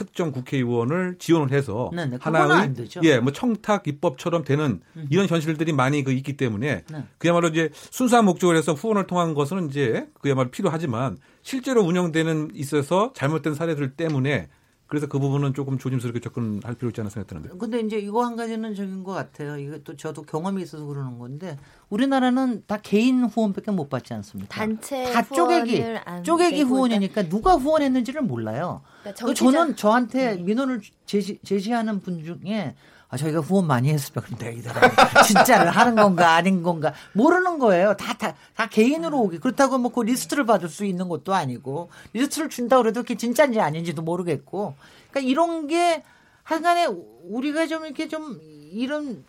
[0.00, 4.80] 특정 국회의원을 지원을 해서 네네, 하나의 예, 뭐 청탁 입법처럼 되는
[5.10, 7.04] 이런 현실들이 많이 그 있기 때문에 네.
[7.18, 13.54] 그야말로 이제 순수한 목적을 해서 후원을 통한 것은 이제 그야말로 필요하지만 실제로 운영되는 있어서 잘못된
[13.54, 14.48] 사례들 때문에
[14.90, 17.50] 그래서 그 부분은 조금 조심스럽게 접근할 필요 있지 않나 생각 드는데.
[17.56, 19.56] 근데 이제 이거 한 가지는 적인 것 같아요.
[19.56, 21.56] 이것도 저도 경험이 있어서 그러는 건데
[21.90, 24.52] 우리나라는 다 개인 후원밖에 못 받지 않습니까?
[24.52, 25.84] 단체 다 쪼개기
[26.24, 28.82] 쪼개기 후원이니까 누가 후원했는지를 몰라요.
[29.02, 30.42] 그러니까 그 저는 저한테 네.
[30.42, 32.74] 민원을 제시, 제시하는 분 중에
[33.10, 34.88] 아, 저희가 후원 많이 했으면 근데 이 사람
[35.26, 37.96] 진짜를 하는 건가 아닌 건가 모르는 거예요.
[37.96, 39.38] 다, 다, 다 개인으로 오기.
[39.38, 44.02] 그렇다고 뭐 그 리스트를 받을 수 있는 것도 아니고 리스트를 준다고 그래도 그게 진짜인지 아닌지도
[44.02, 44.74] 모르겠고.
[45.10, 46.04] 그러니까 이런 게
[46.44, 48.38] 하여간에 우리가 좀 이렇게 좀
[48.72, 49.24] 이런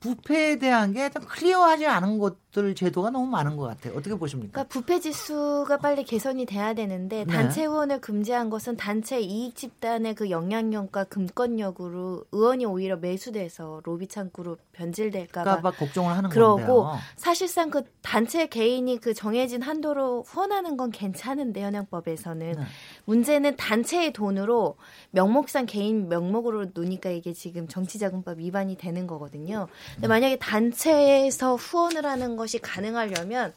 [0.00, 3.94] 부패에 대한 게 좀 클리어하지 않은 것 것들 제도가 너무 많은 것 같아요.
[3.94, 4.52] 어떻게 보십니까?
[4.52, 7.32] 그러니까 부패 지수가 빨리 개선이 돼야 되는데 네.
[7.32, 14.56] 단체 후원을 금지한 것은 단체 이익 집단의 그 영향력과 금권력으로 의원이 오히려 매수돼서 로비 창구로
[14.72, 16.98] 변질될까봐 걱정을 하는 그러고 건데요.
[17.16, 22.62] 사실상 그 단체 개인이 그 정해진 한도로 후원하는 건 괜찮은데 현행법에서는 네.
[23.04, 24.76] 문제는 단체의 돈으로
[25.10, 29.68] 명목상 개인 명목으로 노니까 이게 지금 정치자금법 위반이 되는 거거든요.
[29.94, 33.52] 근데 만약에 단체에서 후원을 하는 것이 가능하려면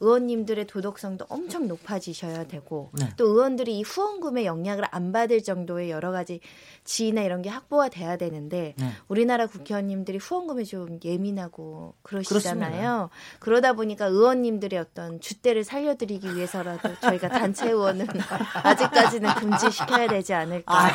[0.00, 3.08] 의원님들의 도덕성도 엄청 높아지셔야 되고 네.
[3.16, 6.40] 또 의원들이 이 후원금의 영향을 안 받을 정도의 여러 가지
[6.84, 8.92] 지위나 이런 게 확보가 돼야 되는데 네.
[9.08, 12.70] 우리나라 국회의원님들이 후원금에 좀 예민하고 그러시잖아요.
[12.70, 13.10] 그렇습니다.
[13.40, 18.06] 그러다 보니까 의원님들의 어떤 주대를 살려드리기 위해서라도 저희가 단체 의원은
[18.62, 20.72] 아직까지는 금지시켜야 되지 않을까.
[20.72, 20.90] 아,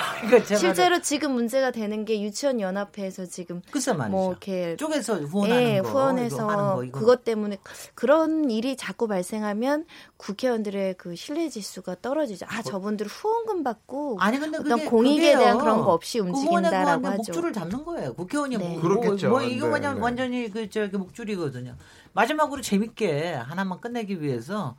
[0.55, 3.61] 실제로 지금 문제가 되는 게 유치원 연합회에서 지금
[4.09, 7.57] 뭐 이렇게 쪽에서 후원하는 예, 거, 후원해서 거, 그것 때문에
[7.95, 9.85] 그런 일이 자꾸 발생하면
[10.17, 12.45] 국회의원들의 그 신뢰 지수가 떨어지죠.
[12.49, 17.17] 아 저분들 후원금 받고 아니 근데 어떤 공익에 대한 그런 거 없이 움직인다라고 하죠.
[17.17, 18.13] 목줄을 잡는 거예요.
[18.13, 18.69] 국회의원이 네.
[18.69, 19.29] 뭐, 그렇겠죠.
[19.29, 20.01] 뭐, 뭐 이거 네, 그냥 네.
[20.01, 21.75] 완전히 그 저기 목줄이거든요.
[22.13, 24.75] 마지막으로 재밌게 하나만 끝내기 위해서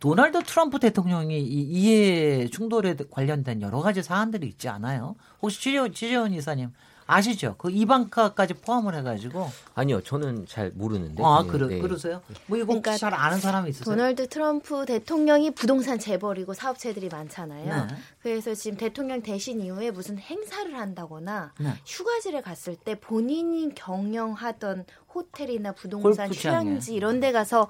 [0.00, 5.16] 도널드 트럼프 대통령이 이 이해 충돌에 관련된 여러 가지 사안들이 있지 않아요?
[5.42, 6.72] 혹시 지재원, 지재원 이사님
[7.06, 7.54] 아시죠?
[7.58, 11.22] 그 이방카까지 포함을 해가지고 아니요, 저는 잘 모르는데.
[11.24, 11.78] 아, 그러, 네.
[11.78, 12.22] 그러세요?
[12.46, 13.94] 뭐 이거 그러니까 잘 아는 사람이 있으세요?
[13.94, 17.86] 도널드 트럼프 대통령이 부동산 재벌이고 사업체들이 많잖아요.
[17.86, 17.94] 네.
[18.22, 21.74] 그래서 지금 대통령 대신 이후에 무슨 행사를 한다거나 네.
[21.86, 27.68] 휴가지를 갔을 때 본인이 경영하던 호텔이나 부동산 휴양지 이런 데 가서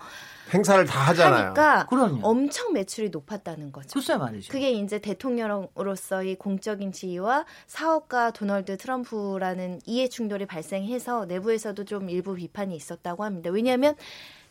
[0.52, 1.46] 행사를 다 하잖아요.
[1.46, 2.20] 하니까 그럼요.
[2.22, 3.88] 엄청 매출이 높았다는 거죠.
[3.92, 4.52] 글쎄 말이죠.
[4.52, 12.74] 그게 이제 대통령으로서의 공적인 지위와 사업가 도널드 트럼프라는 이해 충돌이 발생해서 내부에서도 좀 일부 비판이
[12.76, 13.50] 있었다고 합니다.
[13.50, 13.94] 왜냐하면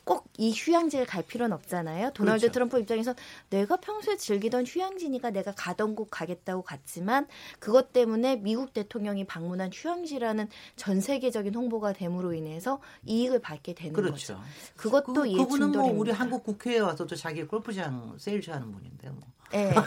[0.06, 2.12] 꼭 이 휴양지를 갈 필요는 없잖아요.
[2.12, 2.54] 도널드 그렇죠.
[2.54, 3.14] 트럼프 입장에서
[3.52, 7.28] 내가 평소에 즐기던 휴양지니까 내가 가던 곳 가겠다고 갔지만
[7.60, 14.34] 그것 때문에 미국 대통령이 방문한 휴양지라는 전 세계적인 홍보가 됨으로 인해서 이익을 받게 되는 그렇죠.
[14.36, 14.42] 거죠.
[14.76, 19.20] 그것도 그, 이해 그분은 뭐 우리 한국 국회에 와서도 자기 골프장 세일즈 하는 분인데 뭐.
[19.52, 19.72] 네.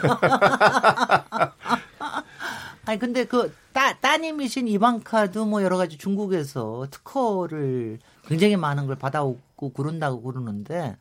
[2.85, 9.46] 아니 근데 그 따, 따님이신 이방카도 뭐 여러 가지 중국에서 특허를 굉장히 많은 걸 받아오고
[9.73, 10.95] 그런다고 그러는데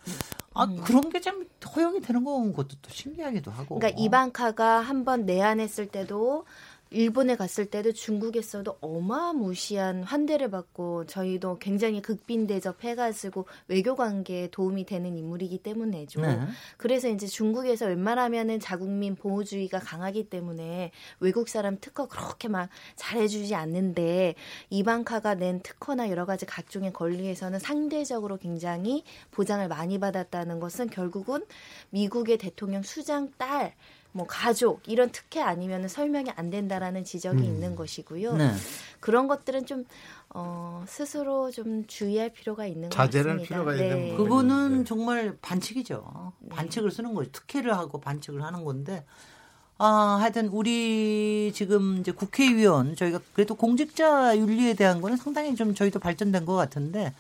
[0.55, 0.81] 아 음.
[0.83, 3.79] 그런 게좀 허용이 되는 건 것도 또 신기하기도 하고.
[3.79, 6.47] 그러니까 이방카가 한번 내한했을 때도
[6.91, 15.16] 일본에 갔을 때도 중국에서도 어마무시한 환대를 받고 저희도 굉장히 극빈 대접해가지고 외교 관계에 도움이 되는
[15.16, 16.20] 인물이기 때문에죠.
[16.20, 16.39] 네.
[16.76, 24.34] 그래서 이제 중국에서 웬만하면은 자국민 보호주의가 강하기 때문에 외국 사람 특허 그렇게 막 잘해주지 않는데
[24.70, 31.45] 이방카가 낸 특허나 여러 가지 각종의 권리에서는 상대적으로 굉장히 보장을 많이 받았다는 것은 결국은
[31.91, 33.74] 미국의 대통령 수장 딸
[34.17, 37.45] 뭐 가족 이런 특혜 아니면 설명이 안 된다라는 지적이 음.
[37.45, 38.37] 있는 것이고요.
[38.37, 38.51] 네.
[39.01, 39.85] 그런 것들은 좀
[40.31, 43.23] 어, 스스로 좀 주의할 필요가 있는 것 같습니다.
[43.23, 43.85] 자제할 필요가 네.
[43.85, 44.85] 있는 그거는 네.
[44.85, 46.33] 정말 반칙이죠.
[46.41, 46.49] 네.
[46.49, 47.31] 반칙을 쓰는 거죠.
[47.31, 49.05] 특혜를 하고 반칙을 하는 건데
[49.79, 56.01] 아, 하여튼 우리 지금 이제 국회의원 저희가 그래도 공직자 윤리에 대한 거는 상당히 좀 저희도
[56.01, 57.12] 발전된 것 같은데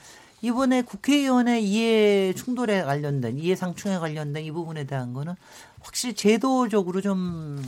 [0.42, 5.34] 이번에 국회의원의 이해 충돌에 관련된 이해 상충에 관련된 이 부분에 대한 거는
[5.86, 7.62] 확실히 제도적으로 좀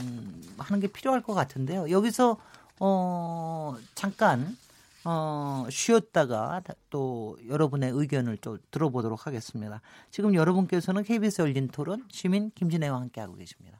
[0.57, 1.89] 하는 게 필요할 것 같은데요.
[1.89, 2.37] 여기서
[2.81, 4.57] 어 잠깐
[5.05, 9.81] 어 쉬었다가 또 여러분의 의견을 또 들어보도록 하겠습니다.
[10.11, 13.79] 지금 여러분께서는 KBS 열린 토론 시민 김진애와 함께하고 계십니다.